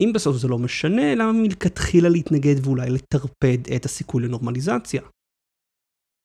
אם 0.04 0.12
בסוף 0.14 0.38
זה 0.38 0.48
לא 0.48 0.58
משנה, 0.58 1.16
למה 1.16 1.32
מלכתחילה 1.34 2.10
להתנגד 2.10 2.56
ואולי 2.66 2.90
לטרפד 2.90 3.74
את 3.76 3.86
הסיכוי 3.86 4.24
לנורמליזציה? 4.24 5.02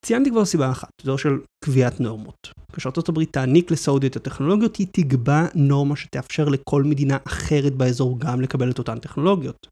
ציינתי 0.04 0.30
כבר 0.30 0.44
סיבה 0.44 0.70
אחת, 0.70 0.90
זו 1.02 1.18
של 1.18 1.38
קביעת 1.64 2.00
נורמות. 2.00 2.48
כאשר 2.72 2.88
ארצות 2.88 3.08
הברית 3.08 3.32
תעניק 3.32 3.70
לסעודיה 3.70 4.10
את 4.10 4.16
הטכנולוגיות, 4.16 4.76
היא 4.76 4.86
תקבע 4.92 5.46
נורמה 5.54 5.96
שתאפשר 5.96 6.44
לכל 6.48 6.82
מדינה 6.82 7.18
אחרת 7.26 7.74
באזור 7.74 8.20
גם 8.20 8.40
לקבל 8.40 8.70
את 8.70 8.78
אותן 8.78 8.98
טכנולוגיות. 8.98 9.66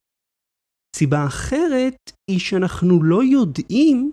סיבה 0.96 1.26
אחרת 1.26 1.96
היא 2.30 2.38
שאנחנו 2.38 3.02
לא 3.02 3.24
יודעים 3.24 4.12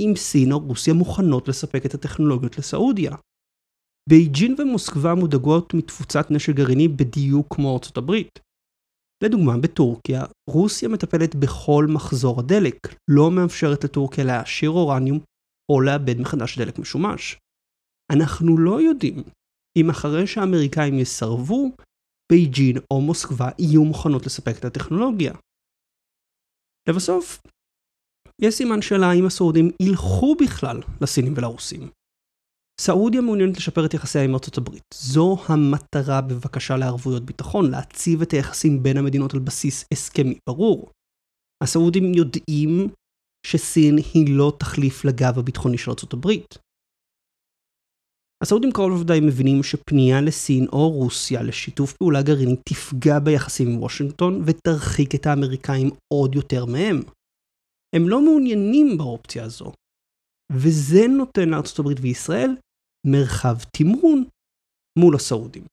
אם 0.00 0.12
סין 0.16 0.52
או 0.52 0.58
רוסיה 0.58 0.94
מוכנות 0.94 1.48
לספק 1.48 1.86
את 1.86 1.94
הטכנולוגיות 1.94 2.58
לסעודיה. 2.58 3.16
בייג'ין 4.08 4.54
ומוסקבה 4.58 5.14
מודאגות 5.14 5.74
מתפוצת 5.74 6.30
נשק 6.30 6.54
גרעיני 6.54 6.88
בדיוק 6.88 7.54
כמו 7.54 7.74
ארצות 7.74 7.96
הברית. 7.96 8.38
לדוגמה, 9.24 9.58
בטורקיה, 9.58 10.22
רוסיה 10.50 10.88
מטפלת 10.88 11.34
בכל 11.34 11.86
מחזור 11.88 12.40
הדלק, 12.40 12.94
לא 13.10 13.30
מאפשרת 13.30 13.84
לטורקיה 13.84 14.24
להעשיר 14.24 14.70
אורניום 14.70 15.18
או 15.70 15.80
לעבד 15.80 16.20
מחדש 16.20 16.58
דלק 16.58 16.78
משומש. 16.78 17.36
אנחנו 18.12 18.58
לא 18.58 18.80
יודעים 18.80 19.22
אם 19.78 19.90
אחרי 19.90 20.26
שהאמריקאים 20.26 20.98
יסרבו, 20.98 21.70
בייג'ין 22.32 22.76
או 22.90 23.00
מוסקבה 23.00 23.48
יהיו 23.58 23.84
מוכנות 23.84 24.26
לספק 24.26 24.58
את 24.58 24.64
הטכנולוגיה. 24.64 25.34
לבסוף, 26.88 27.42
יש 28.42 28.54
סימן 28.54 28.82
שאלה 28.82 29.06
האם 29.10 29.26
הסעודים 29.26 29.70
ילכו 29.82 30.36
בכלל 30.40 30.80
לסינים 31.00 31.32
ולרוסים. 31.36 31.90
סעודיה 32.80 33.20
מעוניינת 33.20 33.56
לשפר 33.56 33.86
את 33.86 33.94
יחסיה 33.94 34.24
עם 34.24 34.34
ארצות 34.34 34.58
הברית. 34.58 34.82
זו 34.94 35.36
המטרה 35.48 36.20
בבקשה 36.20 36.76
לערבויות 36.76 37.22
ביטחון, 37.22 37.70
להציב 37.70 38.22
את 38.22 38.30
היחסים 38.30 38.82
בין 38.82 38.96
המדינות 38.96 39.34
על 39.34 39.40
בסיס 39.40 39.84
הסכמי 39.92 40.38
ברור. 40.48 40.90
הסעודים 41.62 42.14
יודעים 42.14 42.88
שסין 43.46 43.96
היא 44.14 44.36
לא 44.36 44.52
תחליף 44.58 45.04
לגב 45.04 45.38
הביטחוני 45.38 45.78
של 45.78 45.90
הברית. 46.12 46.58
הסעודים 48.42 48.72
קרוב 48.72 48.90
לוודאי 48.90 49.20
מבינים 49.20 49.62
שפנייה 49.62 50.20
לסין 50.20 50.66
או 50.72 50.90
רוסיה 50.90 51.42
לשיתוף 51.42 51.92
פעולה 51.92 52.22
גרעיני 52.22 52.56
תפגע 52.68 53.18
ביחסים 53.18 53.68
עם 53.68 53.78
וושינגטון 53.82 54.42
ותרחיק 54.46 55.14
את 55.14 55.26
האמריקאים 55.26 55.90
עוד 56.14 56.34
יותר 56.34 56.64
מהם. 56.64 57.00
הם 57.96 58.08
לא 58.08 58.24
מעוניינים 58.24 58.98
באופציה 58.98 59.44
הזו, 59.44 59.72
וזה 60.52 61.06
נותן 61.18 61.54
הברית 61.78 61.98
וישראל 62.00 62.50
מרחב 63.06 63.56
תמרון 63.76 64.24
מול 64.98 65.14
הסעודים. 65.14 65.64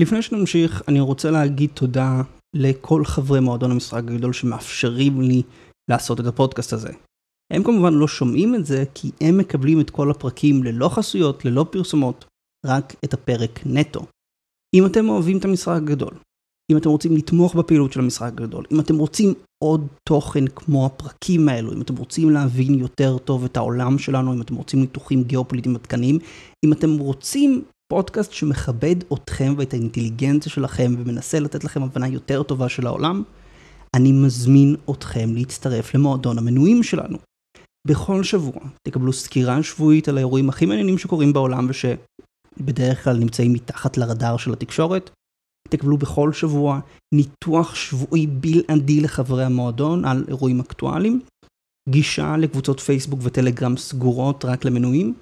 לפני 0.00 0.22
שנמשיך, 0.22 0.82
אני 0.88 1.00
רוצה 1.00 1.30
להגיד 1.30 1.70
תודה 1.74 2.22
לכל 2.54 3.04
חברי 3.04 3.40
מועדון 3.40 3.70
המשחק 3.70 3.98
הגדול 3.98 4.32
שמאפשרים 4.32 5.20
לי 5.20 5.42
לעשות 5.90 6.20
את 6.20 6.26
הפודקאסט 6.26 6.72
הזה. 6.72 6.92
הם 7.52 7.64
כמובן 7.64 7.94
לא 7.94 8.08
שומעים 8.08 8.54
את 8.54 8.66
זה 8.66 8.84
כי 8.94 9.10
הם 9.20 9.38
מקבלים 9.38 9.80
את 9.80 9.90
כל 9.90 10.10
הפרקים 10.10 10.62
ללא 10.64 10.88
חסויות, 10.88 11.44
ללא 11.44 11.66
פרסומות, 11.70 12.24
רק 12.66 12.94
את 13.04 13.14
הפרק 13.14 13.60
נטו. 13.66 14.06
אם 14.76 14.86
אתם 14.86 15.08
אוהבים 15.08 15.38
את 15.38 15.44
המשחק 15.44 15.76
הגדול, 15.76 16.14
אם 16.72 16.76
אתם 16.76 16.88
רוצים 16.88 17.16
לתמוך 17.16 17.54
בפעילות 17.54 17.92
של 17.92 18.00
המשחק 18.00 18.32
הגדול, 18.32 18.64
אם 18.72 18.80
אתם 18.80 18.96
רוצים 18.96 19.34
עוד 19.64 19.86
תוכן 20.08 20.46
כמו 20.46 20.86
הפרקים 20.86 21.48
האלו, 21.48 21.72
אם 21.72 21.82
אתם 21.82 21.96
רוצים 21.96 22.30
להבין 22.30 22.74
יותר 22.74 23.18
טוב 23.18 23.44
את 23.44 23.56
העולם 23.56 23.98
שלנו, 23.98 24.34
אם 24.34 24.40
אתם 24.40 24.54
רוצים 24.54 24.80
ניתוחים 24.80 25.22
גיאופוליטיים 25.22 25.76
עדכניים, 25.76 26.18
אם 26.64 26.72
אתם 26.72 26.98
רוצים 26.98 27.64
פודקאסט 27.92 28.32
שמכבד 28.32 28.96
אתכם 29.12 29.54
ואת 29.58 29.72
האינטליגנציה 29.72 30.52
שלכם 30.52 30.94
ומנסה 30.98 31.40
לתת 31.40 31.64
לכם 31.64 31.82
הבנה 31.82 32.08
יותר 32.08 32.42
טובה 32.42 32.68
של 32.68 32.86
העולם, 32.86 33.22
אני 33.96 34.12
מזמין 34.12 34.76
אתכם 34.90 35.34
להצטרף 35.34 35.94
למועדון 35.94 36.38
המנויים 36.38 36.82
שלנו. 36.82 37.18
בכל 37.86 38.22
שבוע 38.22 38.60
תקבלו 38.88 39.12
סקירה 39.12 39.62
שבועית 39.62 40.08
על 40.08 40.16
האירועים 40.16 40.48
הכי 40.48 40.66
מעניינים 40.66 40.98
שקורים 40.98 41.32
בעולם 41.32 41.66
ושבדרך 41.68 43.04
כלל 43.04 43.16
נמצאים 43.16 43.52
מתחת 43.52 43.96
לרדאר 43.96 44.36
של 44.36 44.52
התקשורת. 44.52 45.10
תקבלו 45.68 45.96
בכל 45.96 46.32
שבוע 46.32 46.80
ניתוח 47.14 47.74
שבועי 47.74 48.26
בלעדי 48.26 49.00
לחברי 49.00 49.44
המועדון 49.44 50.04
על 50.04 50.24
אירועים 50.28 50.60
אקטואליים, 50.60 51.20
גישה 51.88 52.36
לקבוצות 52.36 52.80
פייסבוק 52.80 53.20
וטלגרם 53.22 53.76
סגורות 53.76 54.44
רק 54.44 54.64
למנויים, 54.64 55.14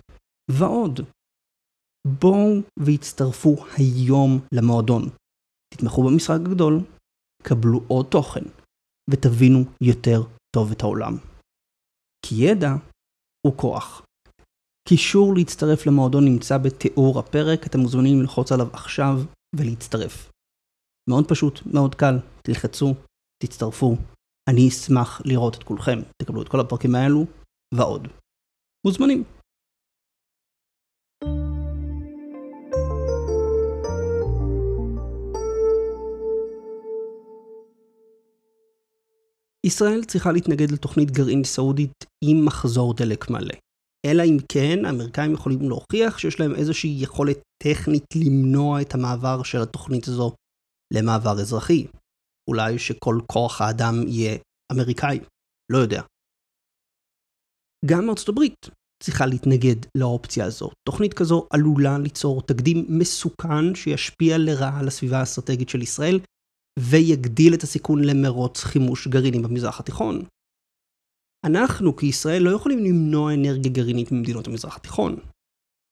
ועוד. 0.50 1.00
בואו 2.06 2.62
והצטרפו 2.78 3.56
היום 3.78 4.30
למועדון. 4.54 5.02
תתמכו 5.74 6.02
במשחק 6.02 6.40
הגדול, 6.46 6.80
קבלו 7.42 7.80
עוד 7.88 8.06
תוכן, 8.10 8.44
ותבינו 9.10 9.58
יותר 9.80 10.20
טוב 10.56 10.70
את 10.72 10.82
העולם. 10.82 11.12
כי 12.26 12.34
ידע 12.34 12.72
הוא 13.46 13.56
כוח. 13.56 14.02
קישור 14.88 15.34
להצטרף 15.36 15.86
למועדון 15.86 16.24
נמצא 16.24 16.58
בתיאור 16.58 17.18
הפרק, 17.18 17.66
אתם 17.66 17.78
מוזמנים 17.78 18.20
ללחוץ 18.20 18.52
עליו 18.52 18.68
עכשיו 18.72 19.14
ולהצטרף. 19.56 20.30
מאוד 21.10 21.28
פשוט, 21.28 21.60
מאוד 21.74 21.94
קל, 21.94 22.14
תלחצו, 22.42 22.94
תצטרפו. 23.42 23.96
אני 24.50 24.68
אשמח 24.68 25.22
לראות 25.24 25.54
את 25.54 25.62
כולכם, 25.62 25.98
תקבלו 26.22 26.42
את 26.42 26.48
כל 26.48 26.60
הפרקים 26.60 26.94
האלו 26.94 27.26
ועוד. 27.74 28.08
מוזמנים. 28.86 29.24
ישראל 39.64 40.05
צריכה 40.05 40.33
להתנגד 40.33 40.70
לתוכנית 40.70 41.11
גרעין 41.11 41.44
סעודית 41.44 42.05
עם 42.24 42.44
מחזור 42.46 42.94
דלק 42.94 43.31
מלא. 43.31 43.55
אלא 44.07 44.22
אם 44.22 44.37
כן, 44.48 44.85
האמריקאים 44.85 45.33
יכולים 45.33 45.68
להוכיח 45.68 46.18
שיש 46.18 46.40
להם 46.40 46.55
איזושהי 46.55 46.96
יכולת 47.00 47.38
טכנית 47.62 48.05
למנוע 48.14 48.81
את 48.81 48.94
המעבר 48.94 49.42
של 49.42 49.62
התוכנית 49.62 50.09
הזו 50.09 50.33
למעבר 50.94 51.40
אזרחי. 51.40 51.87
אולי 52.50 52.79
שכל 52.79 53.18
כוח 53.33 53.61
האדם 53.61 53.94
יהיה 54.07 54.37
אמריקאי, 54.72 55.20
לא 55.72 55.79
יודע. 55.79 56.03
גם 57.87 58.11
ארצות 58.11 58.29
הברית 58.29 58.66
צריכה 59.03 59.27
להתנגד 59.27 59.77
לאופציה 59.96 60.44
הזו. 60.44 60.70
תוכנית 60.88 61.14
כזו 61.14 61.46
עלולה 61.53 61.98
ליצור 61.98 62.42
תקדים 62.42 62.87
מסוכן 62.88 63.74
שישפיע 63.74 64.38
לרעה 64.38 64.81
על 64.81 64.88
הסביבה 64.88 65.18
האסטרטגית 65.18 65.68
של 65.68 65.83
ישראל, 65.83 66.20
ויגדיל 66.78 67.54
את 67.54 67.62
הסיכון 67.62 68.04
למרוץ 68.04 68.64
חימוש 68.64 69.08
גרעיני 69.08 69.38
במזרח 69.38 69.80
התיכון. 69.80 70.24
אנחנו 71.46 71.96
כישראל 71.96 72.42
לא 72.42 72.50
יכולים 72.50 72.78
למנוע 72.78 73.34
אנרגיה 73.34 73.72
גרעינית 73.72 74.12
ממדינות 74.12 74.46
המזרח 74.46 74.76
התיכון. 74.76 75.16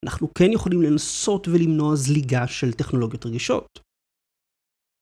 אנחנו 0.06 0.34
כן 0.34 0.52
יכולים 0.52 0.82
לנסות 0.82 1.48
ולמנוע 1.48 1.96
זליגה 1.96 2.46
של 2.46 2.72
טכנולוגיות 2.72 3.26
רגישות. 3.26 3.66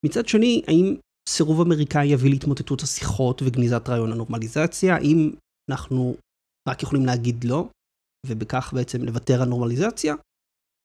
מצד 0.06 0.28
שני, 0.28 0.62
האם 0.66 0.96
סירוב 1.28 1.60
אמריקאי 1.60 2.06
יביא 2.06 2.30
להתמוטטות 2.30 2.80
השיחות 2.80 3.42
וגניזת 3.42 3.88
רעיון 3.88 4.12
הנורמליזציה? 4.12 4.94
האם 4.94 5.30
אנחנו 5.70 6.16
רק 6.68 6.82
יכולים 6.82 7.06
להגיד 7.06 7.44
לא, 7.44 7.68
ובכך 8.26 8.72
בעצם 8.76 9.04
לוותר 9.04 9.42
על 9.42 9.48
נורמליזציה? 9.48 10.14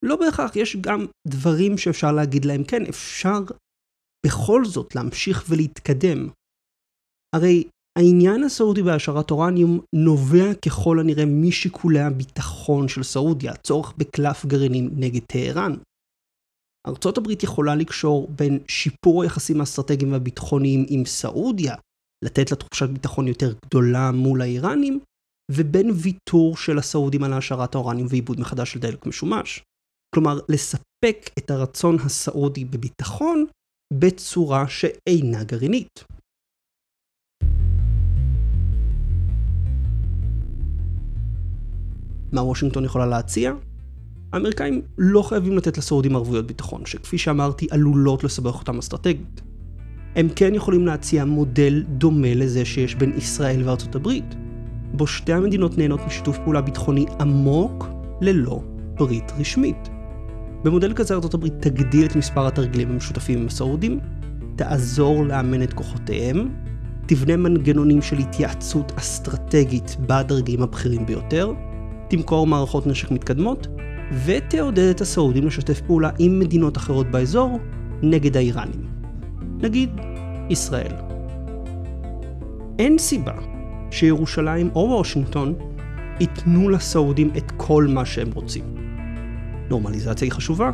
לא 0.06 0.16
בהכרח, 0.16 0.56
יש 0.56 0.76
גם 0.82 1.06
דברים 1.28 1.78
שאפשר 1.78 2.12
להגיד 2.12 2.46
להם 2.46 2.64
כן, 2.64 2.86
אפשר 2.90 3.40
בכל 4.26 4.66
זאת 4.66 4.96
להמשיך 4.96 5.46
ולהתקדם. 5.50 6.30
הרי 7.36 7.64
העניין 7.98 8.44
הסעודי 8.44 8.84
בהשארת 8.84 9.32
אורניום 9.32 9.80
נובע 9.96 10.54
ככל 10.66 11.00
הנראה 11.00 11.26
משיקולי 11.26 12.00
הביטחון 12.00 12.88
של 12.88 13.04
סעודיה, 13.04 13.52
הצורך 13.52 13.94
בקלף 13.98 14.46
גרעינים 14.46 14.90
נגד 14.96 15.22
טהרן. 15.28 15.74
ארצות 16.88 17.18
הברית 17.18 17.44
יכולה 17.44 17.76
לקשור 17.76 18.28
בין 18.28 18.60
שיפור 18.68 19.24
היחסים 19.24 19.60
האסטרטגיים 19.60 20.12
והביטחוניים 20.12 20.86
עם 20.90 21.06
סעודיה, 21.06 21.76
לתת 22.26 22.52
לה 22.52 22.58
תחושת 22.58 22.90
ביטחון 22.90 23.28
יותר 23.28 23.54
גדולה 23.66 24.12
מול 24.12 24.42
האיראנים, 24.42 25.00
ובין 25.52 25.90
ויתור 25.94 26.58
של 26.58 26.78
הסעודים 26.78 27.24
על 27.24 27.34
העשרת 27.34 27.76
האורניום 27.76 28.08
ועיבוד 28.10 28.40
מחדש 28.40 28.72
של 28.72 28.80
דלק 28.80 29.06
משומש. 29.06 29.64
כלומר, 30.16 30.40
לספק 30.50 31.30
את 31.40 31.52
הרצון 31.52 31.96
הסעודי 32.00 32.66
בביטחון 32.66 33.46
בצורה 33.94 34.68
שאינה 34.68 35.44
גרעינית. 35.44 36.04
מה 42.32 42.42
וושינגטון 42.42 42.86
יכולה 42.86 43.06
להציע? 43.06 43.54
האמריקאים 44.34 44.82
לא 44.98 45.22
חייבים 45.22 45.58
לתת 45.58 45.78
לסעודים 45.78 46.16
ערבויות 46.16 46.48
ביטחון, 46.48 46.86
שכפי 46.86 47.18
שאמרתי 47.18 47.68
עלולות 47.72 48.24
לסבך 48.24 48.60
אותם 48.60 48.78
אסטרטגית. 48.78 49.42
הם 50.16 50.28
כן 50.36 50.56
יכולים 50.56 50.86
להציע 50.86 51.26
מודל 51.26 51.84
דומה 51.88 52.34
לזה 52.34 52.66
שיש 52.66 52.96
בין 52.96 53.14
ישראל 53.18 53.64
וארצות 53.64 53.96
הברית, 53.96 54.36
בו 54.94 55.08
שתי 55.08 55.34
המדינות 55.34 55.78
נהנות 55.78 56.00
משיתוף 56.08 56.38
פעולה 56.38 56.62
ביטחוני 56.62 57.06
עמוק 57.20 57.88
ללא 58.22 58.62
ברית 58.96 59.32
רשמית. 59.40 59.95
במודל 60.66 60.94
כזה 60.94 61.14
ארצות 61.14 61.34
הברית 61.34 61.54
תגדיל 61.60 62.06
את 62.06 62.16
מספר 62.16 62.48
התרגילים 62.48 62.92
המשותפים 62.92 63.40
עם 63.40 63.48
הסעודים, 63.48 64.00
תעזור 64.56 65.26
לאמן 65.26 65.64
את 65.64 65.74
כוחותיהם, 65.74 66.50
תבנה 67.06 67.38
מנגנונים 67.38 68.02
של 68.02 68.18
התייעצות 68.18 68.92
אסטרטגית 68.96 69.98
בדרגים 70.00 70.62
הבכירים 70.62 71.06
ביותר, 71.06 71.54
תמכור 72.10 72.48
מערכות 72.48 72.88
נשק 72.88 73.12
מתקדמות, 73.12 73.68
ותעודד 74.26 74.90
את 74.90 75.02
הסעודים 75.02 75.48
לשתף 75.48 75.82
פעולה 75.82 76.10
עם 76.20 76.40
מדינות 76.40 76.78
אחרות 76.78 77.08
באזור 77.12 77.60
נגד 78.02 78.38
האיראנים. 78.38 78.86
נגיד, 79.62 79.90
ישראל. 80.50 80.92
אין 82.80 82.98
סיבה 82.98 83.36
שירושלים 83.92 84.70
או 84.76 84.80
וושינגטון 84.80 85.54
ייתנו 86.20 86.70
לסעודים 86.70 87.32
את 87.38 87.52
כל 87.58 87.88
מה 87.90 88.06
שהם 88.06 88.30
רוצים. 88.34 88.85
נורמליזציה 89.70 90.26
היא 90.26 90.32
חשובה, 90.32 90.72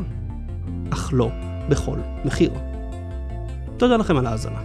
אך 0.90 1.10
לא 1.14 1.30
בכל 1.70 1.98
מחיר. 2.26 2.52
תודה 3.78 3.98
לכם 3.98 4.18
על 4.18 4.26
ההאזנה. 4.26 4.62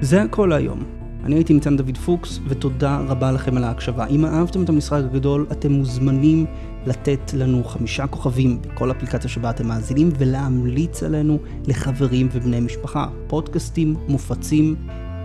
זה 0.00 0.22
הכל 0.22 0.52
היום. 0.52 0.82
אני 1.24 1.34
הייתי 1.34 1.54
ניצן 1.54 1.76
דוד 1.76 1.98
פוקס, 1.98 2.40
ותודה 2.48 2.98
רבה 3.08 3.32
לכם 3.32 3.56
על 3.56 3.64
ההקשבה. 3.64 4.06
אם 4.06 4.24
אהבתם 4.24 4.64
את 4.64 4.68
המשחק 4.68 4.98
הגדול, 4.98 5.46
אתם 5.52 5.72
מוזמנים 5.72 6.46
לתת 6.86 7.34
לנו 7.34 7.64
חמישה 7.64 8.06
כוכבים 8.06 8.62
בכל 8.62 8.90
אפליקציה 8.90 9.30
שבה 9.30 9.50
אתם 9.50 9.66
מאזינים, 9.68 10.10
ולהמליץ 10.18 11.02
עלינו 11.02 11.38
לחברים 11.66 12.28
ובני 12.32 12.60
משפחה. 12.60 13.06
פודקאסטים 13.26 13.96
מופצים 14.08 14.76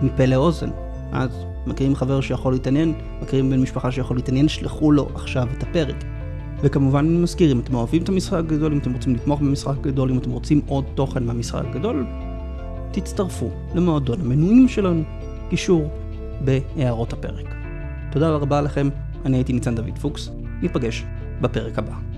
מפה 0.02 0.24
לאוזן. 0.24 0.70
אז 1.12 1.30
מכירים 1.66 1.94
חבר 1.94 2.20
שיכול 2.20 2.52
להתעניין, 2.52 2.94
מכירים 3.22 3.50
בן 3.50 3.60
משפחה 3.60 3.92
שיכול 3.92 4.16
להתעניין, 4.16 4.48
שלחו 4.48 4.92
לו 4.92 5.08
עכשיו 5.14 5.48
את 5.58 5.62
הפרק. 5.62 6.04
וכמובן 6.62 6.98
אני 6.98 7.18
מזכיר, 7.18 7.52
אם 7.52 7.60
אתם 7.60 7.74
אוהבים 7.74 8.02
את 8.02 8.08
המשחק 8.08 8.38
הגדול, 8.38 8.72
אם 8.72 8.78
אתם 8.78 8.92
רוצים 8.92 9.14
לתמוך 9.14 9.40
במשחק 9.40 9.76
הגדול, 9.78 10.10
אם 10.10 10.18
אתם 10.18 10.30
רוצים 10.30 10.60
עוד 10.66 10.84
תוכן 10.94 11.24
מהמשחק 11.24 11.64
הגדול, 11.64 12.06
תצטרפו 12.90 13.50
למועדון 13.74 14.20
המנויים 14.20 14.68
שלנו, 14.68 15.02
קישור 15.50 15.90
בהערות 16.44 17.12
הפרק. 17.12 17.54
תודה 18.12 18.30
רבה 18.30 18.60
לכם, 18.60 18.88
אני 19.24 19.36
הייתי 19.36 19.52
ניצן 19.52 19.74
דוד 19.74 19.98
פוקס, 20.00 20.30
ניפגש 20.62 21.04
בפרק 21.40 21.78
הבא. 21.78 22.11